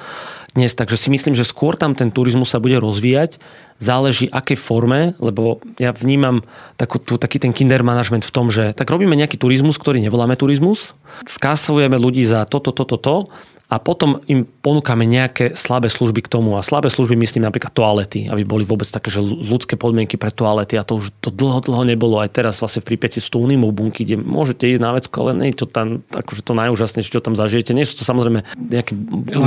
[0.53, 0.72] dnes.
[0.76, 3.40] Takže si myslím, že skôr tam ten turizmus sa bude rozvíjať.
[3.82, 6.46] Záleží akej forme, lebo ja vnímam
[6.78, 10.38] takú, tú, taký ten kinder management v tom, že tak robíme nejaký turizmus, ktorý nevoláme
[10.38, 10.94] turizmus,
[11.26, 13.32] skásujeme ľudí za toto, toto, toto, to,
[13.73, 16.61] a potom im ponúkame nejaké slabé služby k tomu.
[16.61, 20.77] A slabé služby myslím napríklad toalety, aby boli vôbec také, že ľudské podmienky pre toalety.
[20.77, 22.20] A to už to dlho, dlho nebolo.
[22.20, 23.41] Aj teraz vlastne v prípete sú tu
[23.73, 27.25] bunky, kde môžete ísť na vecko, ale nie je to tam akože to najúžasnejšie, čo
[27.25, 27.73] tam zažijete.
[27.73, 29.41] Nie sú to samozrejme nejaké budky.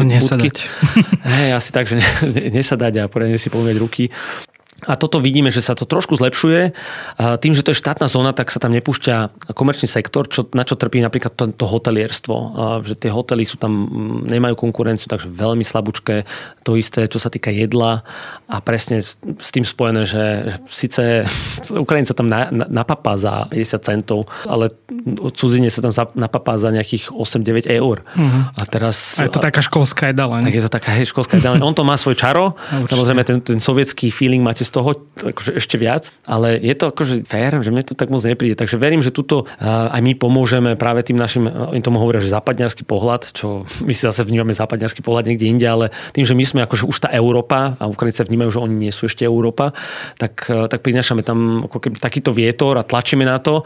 [1.46, 2.02] Hej, asi tak, že
[2.50, 4.10] nesadať a poriadne si pomieť ruky.
[4.86, 6.74] A toto vidíme, že sa to trošku zlepšuje.
[7.18, 10.78] Tým, že to je štátna zóna, tak sa tam nepúšťa komerčný sektor, čo, na čo
[10.78, 12.36] trpí napríklad to, to hotelierstvo.
[12.86, 13.90] Že tie hotely sú tam,
[14.26, 16.24] nemajú konkurenciu, takže veľmi slabúčké.
[16.64, 18.06] To isté, čo sa týka jedla.
[18.46, 20.24] A presne s tým spojené, že
[20.70, 21.26] síce
[21.86, 24.70] Ukrajinca tam na, na, napapá za 50 centov, ale
[25.34, 28.06] cudzine sa tam napapá za nejakých 8-9 eur.
[28.06, 28.42] Uh-huh.
[28.54, 29.18] A teraz...
[29.18, 30.42] A je to taká školská jedala.
[30.42, 31.58] Tak je to taká hej, školská jedala.
[31.64, 32.54] On to má svoj čaro.
[32.92, 37.24] Samozrejme, ten, ten sovietský feeling máte z toho akože ešte viac, ale je to akože
[37.24, 38.60] fér, že mne to tak moc nepríde.
[38.60, 42.84] Takže verím, že tuto aj my pomôžeme práve tým našim, oni tomu hovoria, že západňarský
[42.84, 46.60] pohľad, čo my si zase vnímame západňarský pohľad niekde inde, ale tým, že my sme
[46.68, 49.72] akože už tá Európa a Ukrajinci vnímajú, že oni nie sú ešte Európa,
[50.20, 53.64] tak, tak prinášame tam ako keby takýto vietor a tlačíme na to.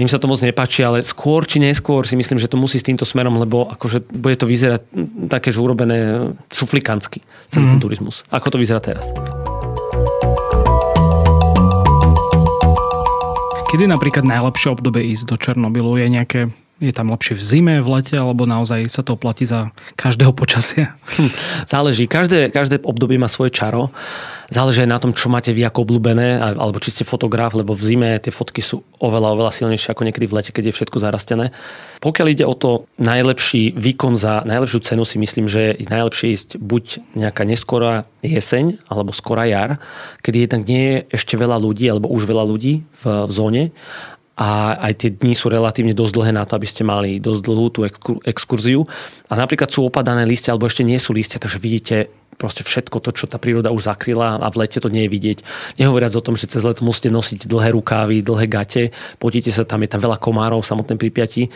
[0.00, 2.86] Im sa to moc nepáči, ale skôr či neskôr si myslím, že to musí s
[2.86, 4.86] týmto smerom, lebo akože bude to vyzerať
[5.28, 7.72] také, že urobené šuflikansky celý mm.
[7.76, 8.22] ten turizmus.
[8.30, 9.04] Ako to vyzerá teraz?
[13.66, 15.98] Kedy napríklad najlepšie obdobie ísť do Černobylu?
[15.98, 16.40] Je nejaké
[16.76, 20.92] je tam lepšie v zime, v lete, alebo naozaj sa to oplatí za každého počasia?
[21.16, 21.32] Hm,
[21.64, 22.04] záleží.
[22.04, 23.88] Každé, každé obdobie má svoje čaro.
[24.52, 27.82] Záleží aj na tom, čo máte vy ako obľúbené, alebo či ste fotograf, lebo v
[27.82, 31.50] zime tie fotky sú oveľa, oveľa silnejšie ako niekedy v lete, keď je všetko zarastené.
[31.98, 36.50] Pokiaľ ide o to najlepší výkon za najlepšiu cenu, si myslím, že je najlepšie ísť
[36.62, 36.84] buď
[37.18, 39.82] nejaká neskorá jeseň, alebo skorá jar,
[40.22, 43.62] kedy jednak nie je ešte veľa ľudí, alebo už veľa ľudí v, v zóne
[44.36, 47.66] a aj tie dni sú relatívne dosť dlhé na to, aby ste mali dosť dlhú
[47.72, 47.80] tú
[48.20, 48.84] exkurziu.
[49.28, 53.10] A napríklad sú opadané listia, alebo ešte nie sú listia, takže vidíte proste všetko to,
[53.12, 55.38] čo tá príroda už zakryla a v lete to nie je vidieť.
[55.80, 58.84] Nehovoriac o tom, že cez leto musíte nosiť dlhé rukávy, dlhé gate,
[59.16, 61.48] potíte sa, tam je tam veľa komárov v samotnej Pripiati.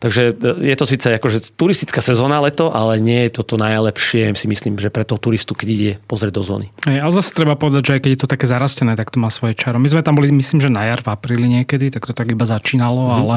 [0.00, 4.46] Takže e, je to síce akože turistická sezóna leto, ale nie je toto najlepšie, si
[4.46, 6.66] myslím, že pre toho turistu, keď ide pozrieť do zóny.
[6.84, 9.32] Aj, ale zase treba povedať, že aj keď je to také zarastené, tak to má
[9.32, 9.80] svoje čaro.
[9.80, 12.44] My sme tam boli, myslím, že na jar v apríli niekedy, tak to tak iba
[12.44, 13.14] začínalo, mm.
[13.24, 13.36] ale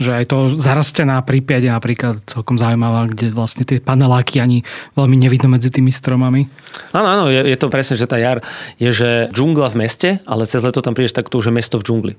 [0.00, 4.64] že aj to zarastená Pripiat je napríklad celkom zaujímavá, kde vlastne tie paneláky ani
[4.96, 6.46] veľmi nevidno medzi tými stromami problémami?
[6.94, 8.46] Áno, áno, je, je to presne, že tá jar
[8.78, 11.76] je, že džungla v meste, ale cez leto tam prídeš, tak to už je mesto
[11.82, 12.14] v džungli.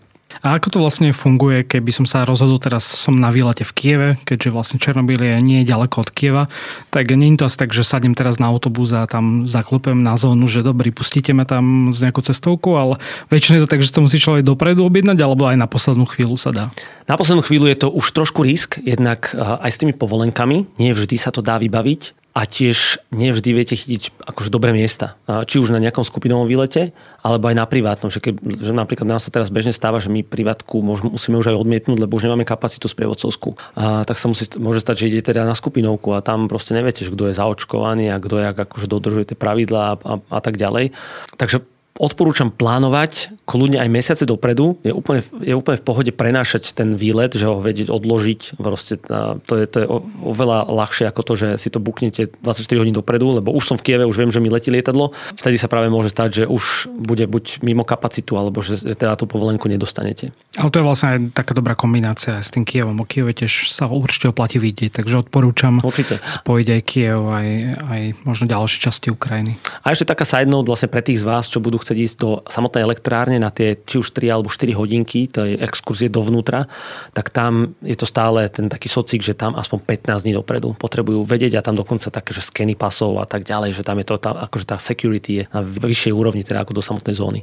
[0.47, 4.09] A ako to vlastne funguje, keby som sa rozhodol, teraz som na výlete v Kieve,
[4.24, 6.43] keďže vlastne Černobyl je nie je ďaleko od Kieva,
[6.88, 10.16] tak nie je to asi tak, že sadnem teraz na autobus a tam zaklopem na
[10.16, 12.95] zónu, že dobrý, pustíte ma tam s nejakou cestovkou, ale
[13.28, 16.39] väčšinou je to tak, že to musí človek dopredu objednať, alebo aj na poslednú chvíľu
[16.39, 16.66] sa dá.
[17.12, 21.20] Na poslednú chvíľu je to už trošku risk, jednak aj s tými povolenkami, nie vždy
[21.20, 25.20] sa to dá vybaviť a tiež nevždy viete chytiť akože dobré miesta.
[25.28, 28.08] Či už na nejakom skupinovom výlete, alebo aj na privátnom.
[28.08, 31.60] Že, keď, že napríklad nám sa teraz bežne stáva, že my privátku musíme už aj
[31.60, 33.60] odmietnúť, lebo už nemáme kapacitu sprievodcovskú.
[33.76, 37.04] A tak sa musí, môže stať, že ide teda na skupinovku a tam proste neviete,
[37.04, 40.56] že kto je zaočkovaný a kto je, akože dodržuje tie pravidlá a, a, a tak
[40.56, 40.96] ďalej.
[41.36, 41.68] Takže
[42.00, 44.80] odporúčam plánovať kľudne aj mesiace dopredu.
[44.86, 48.56] Je úplne, je úplne v pohode prenášať ten výlet, že ho vedieť odložiť.
[48.56, 48.96] Proste,
[49.44, 49.88] to je, to je
[50.24, 53.84] oveľa ľahšie ako to, že si to buknete 24 hodín dopredu, lebo už som v
[53.92, 55.12] Kieve, už viem, že mi letí lietadlo.
[55.36, 59.20] Vtedy sa práve môže stať, že už bude buď mimo kapacitu, alebo že, že teda
[59.20, 60.32] tú povolenku nedostanete.
[60.56, 63.04] Ale to je vlastne aj taká dobrá kombinácia s tým Kievom.
[63.04, 66.24] O Kieve tiež sa určite oplatí vidieť, takže odporúčam určite.
[66.24, 67.50] spojiť aj Kiev, aj,
[67.84, 69.60] aj možno ďalšie časti Ukrajiny.
[69.84, 72.30] A ešte taká side note vlastne pre tých z vás, čo budú chcieť ísť do
[72.46, 76.70] samotnej elektrárne na tie či už 3 alebo 4 hodinky, to je exkurzie dovnútra,
[77.12, 81.26] tak tam je to stále ten taký socik, že tam aspoň 15 dní dopredu potrebujú
[81.26, 84.16] vedieť a tam dokonca také, že skeny pasov a tak ďalej, že tam je to,
[84.22, 87.42] tam, akože tá security je na vyššej úrovni teda ako do samotnej zóny.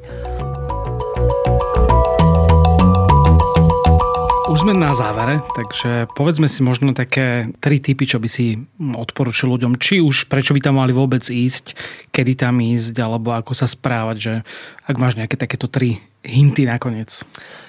[4.59, 9.55] Už sme na závere, takže povedzme si možno také tri typy, čo by si odporučil
[9.55, 9.79] ľuďom.
[9.79, 11.79] Či už prečo by tam mali vôbec ísť,
[12.11, 14.35] kedy tam ísť, alebo ako sa správať, že
[14.83, 17.25] ak máš nejaké takéto tri hinty nakoniec.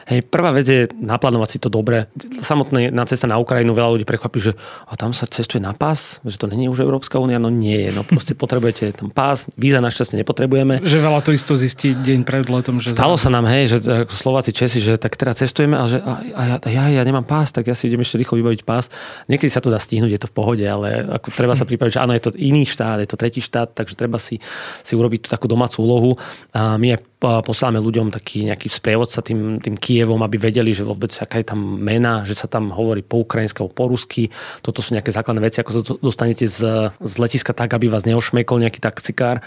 [0.10, 2.10] Hej, prvá vec je naplánovať si to dobre.
[2.42, 4.58] Samotné na cesta na Ukrajinu veľa ľudí prekvapí, že
[4.90, 7.90] a tam sa cestuje na pás, že to není už Európska únia, no nie je.
[7.94, 10.82] No proste potrebujete tam pás, víza našťastie nepotrebujeme.
[10.82, 12.82] Že veľa isto zistí deň pred letom.
[12.82, 13.78] Že Stalo sa nám, hej, že
[14.10, 17.54] Slováci, Česi, že tak teda cestujeme a že a, a ja, ja, ja, nemám pás,
[17.54, 18.90] tak ja si idem ešte rýchlo vybaviť pás.
[19.30, 22.02] Niekedy sa to dá stihnúť, je to v pohode, ale ako treba sa pripraviť, že
[22.02, 24.42] áno, je to iný štát, je to tretí štát, takže treba si,
[24.82, 26.12] si urobiť tú takú domácu úlohu.
[26.50, 31.12] A my aj posielame ľuďom taký nejaký sprievodca tým, tým Kievom, aby vedeli, že vôbec
[31.20, 34.32] aká je tam mena, že sa tam hovorí po ukrajinsky alebo po rusky.
[34.64, 38.64] Toto sú nejaké základné veci, ako sa dostanete z, z letiska tak, aby vás neošmekol
[38.64, 39.44] nejaký taxikár.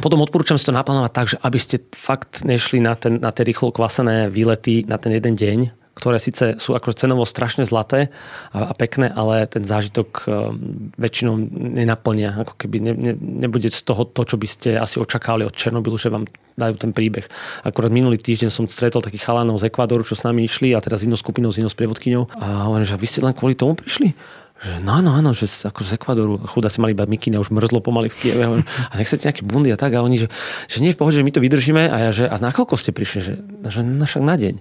[0.00, 3.44] Potom odporúčam si to naplánovať tak, že aby ste fakt nešli na, ten, na tie
[3.44, 5.58] rýchlo kvasené výlety na ten jeden deň,
[5.94, 8.08] ktoré síce sú akože cenovo strašne zlaté
[8.54, 11.36] a, a pekné, ale ten zážitok um, väčšinou
[11.76, 12.40] nenaplnia.
[12.40, 15.98] Ako keby ne, ne, nebude z toho to, čo by ste asi očakávali od Černobylu,
[15.98, 17.26] že vám dajú ten príbeh.
[17.66, 21.02] Akurát minulý týždeň som stretol takých chalanov z Ekvádoru, čo s nami išli a teraz
[21.02, 24.12] s inou skupinou, s inou sprievodkyňou a hovorím, že vy ste len kvôli tomu prišli?
[24.60, 28.12] že no, áno, áno, že ako z Ekvadoru, chudáci mali iba mikiny, už mrzlo pomaly
[28.12, 28.44] v Kieve.
[28.92, 29.96] A nechcete nejaké bundy a tak.
[29.96, 30.28] A oni, že,
[30.68, 31.88] že nie v pohode, že my to vydržíme.
[31.88, 33.18] A ja, že a na koľko ste prišli?
[33.24, 33.32] Že,
[33.72, 34.54] že na, však na deň.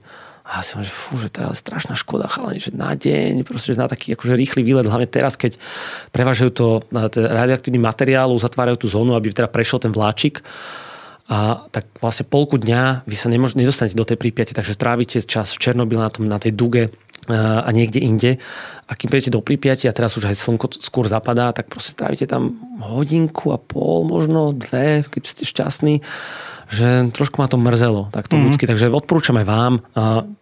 [0.49, 3.85] A si že fú, že je strašná škoda, chalani, že na deň, proste, že na
[3.85, 5.61] taký akože rýchly výlet, hlavne teraz, keď
[6.09, 6.65] prevažujú to
[7.13, 10.41] radioaktívny materiál, uzatvárajú tú zónu, aby teda prešiel ten vláčik.
[11.29, 15.53] A tak vlastne polku dňa vy sa nemôž, nedostanete do tej prípiate, takže strávite čas
[15.53, 16.89] v Černobyle na, tom, na tej duge
[17.29, 18.31] a niekde inde.
[18.89, 22.25] A kým prídete do Pripiati a teraz už aj slnko skôr zapadá, tak proste strávite
[22.25, 26.01] tam hodinku a pol, možno dve, keď ste šťastní
[26.70, 28.45] že trošku ma to mrzelo takto mm-hmm.
[28.45, 29.74] ľudsky, takže odporúčam aj vám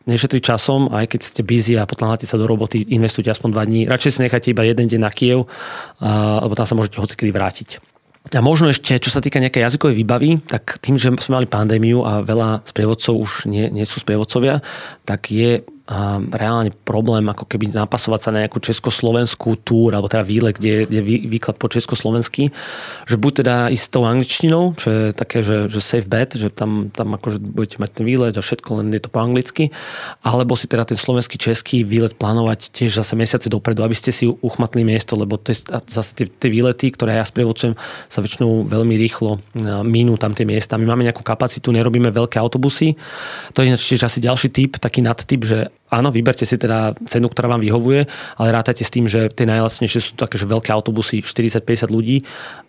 [0.03, 3.87] nešetriť časom, aj keď ste busy a potláhate sa do roboty, investujte aspoň dva dní.
[3.87, 5.47] Radšej si nechajte iba jeden deň na Kiev,
[6.03, 7.79] a, lebo tam sa môžete hocikedy vrátiť.
[8.35, 12.03] A možno ešte, čo sa týka nejakej jazykovej výbavy, tak tým, že sme mali pandémiu
[12.03, 14.59] a veľa sprievodcov už nie, nie sú sprievodcovia,
[15.07, 15.63] tak je
[16.35, 21.01] reálne problém ako keby napasovať sa na nejakú československú túr, alebo teda výlet, kde je
[21.03, 22.51] výklad po československy,
[23.07, 26.91] že buď teda ísť tou angličtinou, čo je také, že, že safe bet, že tam,
[26.91, 29.71] tam akože budete mať ten výlet a všetko, len je to po anglicky,
[30.27, 34.27] alebo si teda ten slovenský český výlet plánovať tiež zase mesiace dopredu, aby ste si
[34.27, 37.79] uchmatli miesto, lebo to je zase tie, tie výlety, ktoré ja sprievodcujem,
[38.11, 39.39] sa väčšinou veľmi rýchlo
[39.87, 40.75] minú tam tie miesta.
[40.75, 42.99] My máme nejakú kapacitu, nerobíme veľké autobusy.
[43.55, 47.51] To je tiež asi ďalší typ, taký nadtyp, že áno, vyberte si teda cenu, ktorá
[47.51, 48.07] vám vyhovuje,
[48.37, 52.23] ale rátajte s tým, že tie najlacnejšie sú také, že veľké autobusy, 40-50 ľudí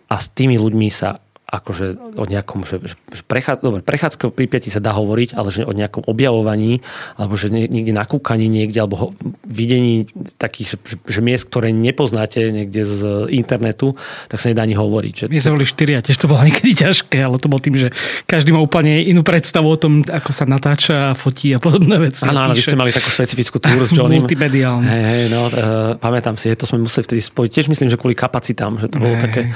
[0.09, 1.19] a s tými ľuďmi sa
[1.49, 5.73] akože o nejakom, že, že prechá, dobre, prechádzka pri sa dá hovoriť, ale že o
[5.73, 6.85] nejakom objavovaní,
[7.17, 9.07] alebo že niekde nakúkaní niekde, alebo ho,
[9.49, 10.05] videní
[10.37, 13.97] takých, že, že miest, ktoré nepoznáte niekde z internetu,
[14.29, 15.13] tak sa nedá ani hovoriť.
[15.13, 15.25] Že...
[15.33, 17.89] My sme boli štyri a tiež to bolo niekedy ťažké, ale to bol tým, že
[18.29, 22.29] každý má úplne inú predstavu o tom, ako sa natáča, fotí a podobné veci.
[22.29, 24.21] Áno, áno, vy ste mali takú specifickú túru s Johnem.
[24.21, 24.85] Multimediálne.
[24.85, 25.51] Hej, hej, no, uh,
[25.97, 27.49] pamätám si, to sme museli vtedy spojiť.
[27.49, 29.49] Tiež myslím, že kvôli kapacitám, že to bolo také,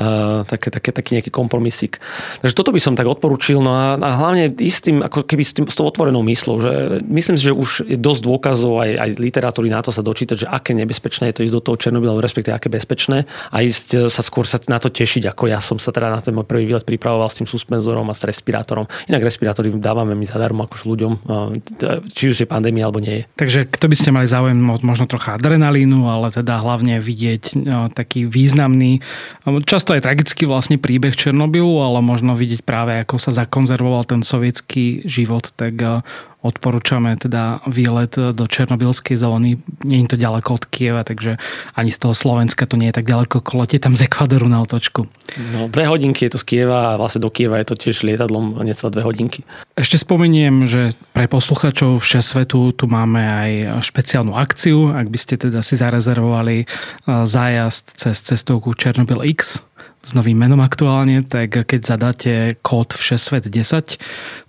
[0.00, 2.00] uh, také, také, taký nejaký kompromisík.
[2.40, 3.60] Takže toto by som tak odporučil.
[3.60, 6.72] No a, a hlavne istým, ako keby s, tým, s tou otvorenou myslou, že
[7.04, 10.46] myslím si, že už je dosť dôkazov aj, aj literatúry na to sa dočítať, že
[10.48, 14.22] aké nebezpečné je to ísť do toho Černobyla, respektíve aké bezpečné a ísť e, sa
[14.24, 16.86] skôr sa na to tešiť, ako ja som sa teda na ten môj prvý výlet
[16.86, 18.88] pripravoval s tým suspenzorom a s respirátorom.
[19.10, 21.12] Inak respirátory dávame my zadarmo akož ľuďom,
[22.14, 23.26] či už je pandémia alebo nie.
[23.36, 28.24] Takže kto by ste mali záujem možno trocha adrenalínu, ale teda hlavne vidieť no, taký
[28.24, 29.02] významný,
[29.66, 35.02] často aj tragický vlastne príbeh Černobylu, ale možno vidieť práve, ako sa zakonzervoval ten sovietský
[35.02, 36.06] život, tak eh,
[36.44, 39.58] odporúčame teda výlet do Černobylskej zóny.
[39.82, 41.40] Nie je to ďaleko od Kieva, takže
[41.74, 44.60] ani z toho Slovenska to nie je tak ďaleko, ako letieť tam z Ekvadoru na
[44.62, 45.08] otočku.
[45.52, 48.62] No, dve hodinky je to z Kieva a vlastne do Kieva je to tiež lietadlom
[48.62, 49.42] necelé dve hodinky.
[49.74, 53.50] Ešte spomeniem, že pre posluchačov vše svetu tu máme aj
[53.82, 54.94] špeciálnu akciu.
[54.94, 56.66] Ak by ste teda si zarezervovali eh,
[57.06, 59.64] zájazd cez cestovku Černobyl X,
[60.06, 62.32] s novým menom aktuálne, tak keď zadáte
[62.62, 63.98] kód v 6 10,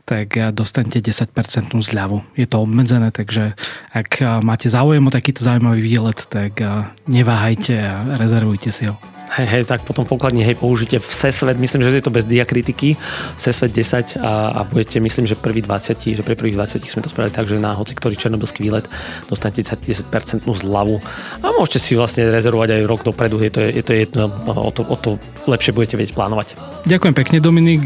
[0.07, 2.23] tak dostanete 10% zľavu.
[2.39, 3.59] Je to obmedzené, takže
[3.91, 6.63] ak máte záujem o takýto zaujímavý výlet, tak
[7.11, 8.95] neváhajte a rezervujte si ho
[9.35, 12.95] hej, hej, tak potom pokladne, hej, použite v SESVET, myslím, že je to bez diakritiky,
[13.35, 17.11] SESVET 10 a, a budete, myslím, že prvý 20, že pre prvých 20 sme to
[17.11, 18.87] spravili tak, že na hoci ktorý černobylský výlet
[19.27, 20.07] dostanete 10%
[20.47, 20.97] zľavu.
[21.43, 24.81] A môžete si vlastne rezervovať aj rok dopredu, je to, je to jedno, o to,
[24.87, 25.09] o to
[25.45, 26.55] lepšie budete vedieť plánovať.
[26.87, 27.83] Ďakujem pekne Dominik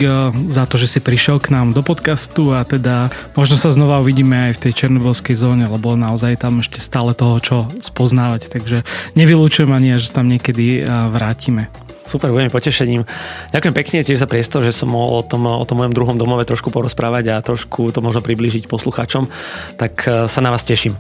[0.54, 4.52] za to, že si prišiel k nám do podcastu a teda možno sa znova uvidíme
[4.52, 8.86] aj v tej černobylskej zóne, lebo naozaj tam ešte stále toho, čo spoznávať, takže
[9.18, 11.72] nevylúčujem ani, že tam niekedy vrátim vrátime.
[12.04, 13.08] Super, budeme potešením.
[13.56, 16.44] Ďakujem pekne tiež za priestor, že som mohol o tom, o tom mojom druhom domove
[16.44, 19.32] trošku porozprávať a trošku to možno približiť poslucháčom.
[19.80, 21.00] Tak e, sa na vás teším.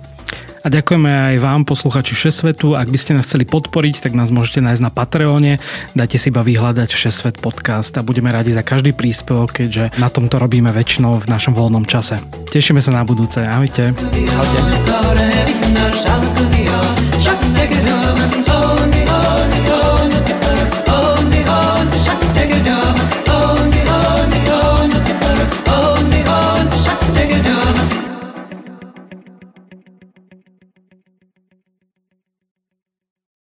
[0.61, 2.79] A ďakujeme aj vám, posluchači Všesvetu.
[2.79, 5.59] Ak by ste nás chceli podporiť, tak nás môžete nájsť na Patreone.
[5.97, 10.39] Dajte si iba vyhľadať Všesvet podcast a budeme radi za každý príspevok, keďže na tomto
[10.39, 12.23] robíme väčšinou v našom voľnom čase.
[12.55, 13.43] Tešíme sa na budúce.
[13.43, 13.91] Ahojte.
[13.91, 14.71] Ahojte.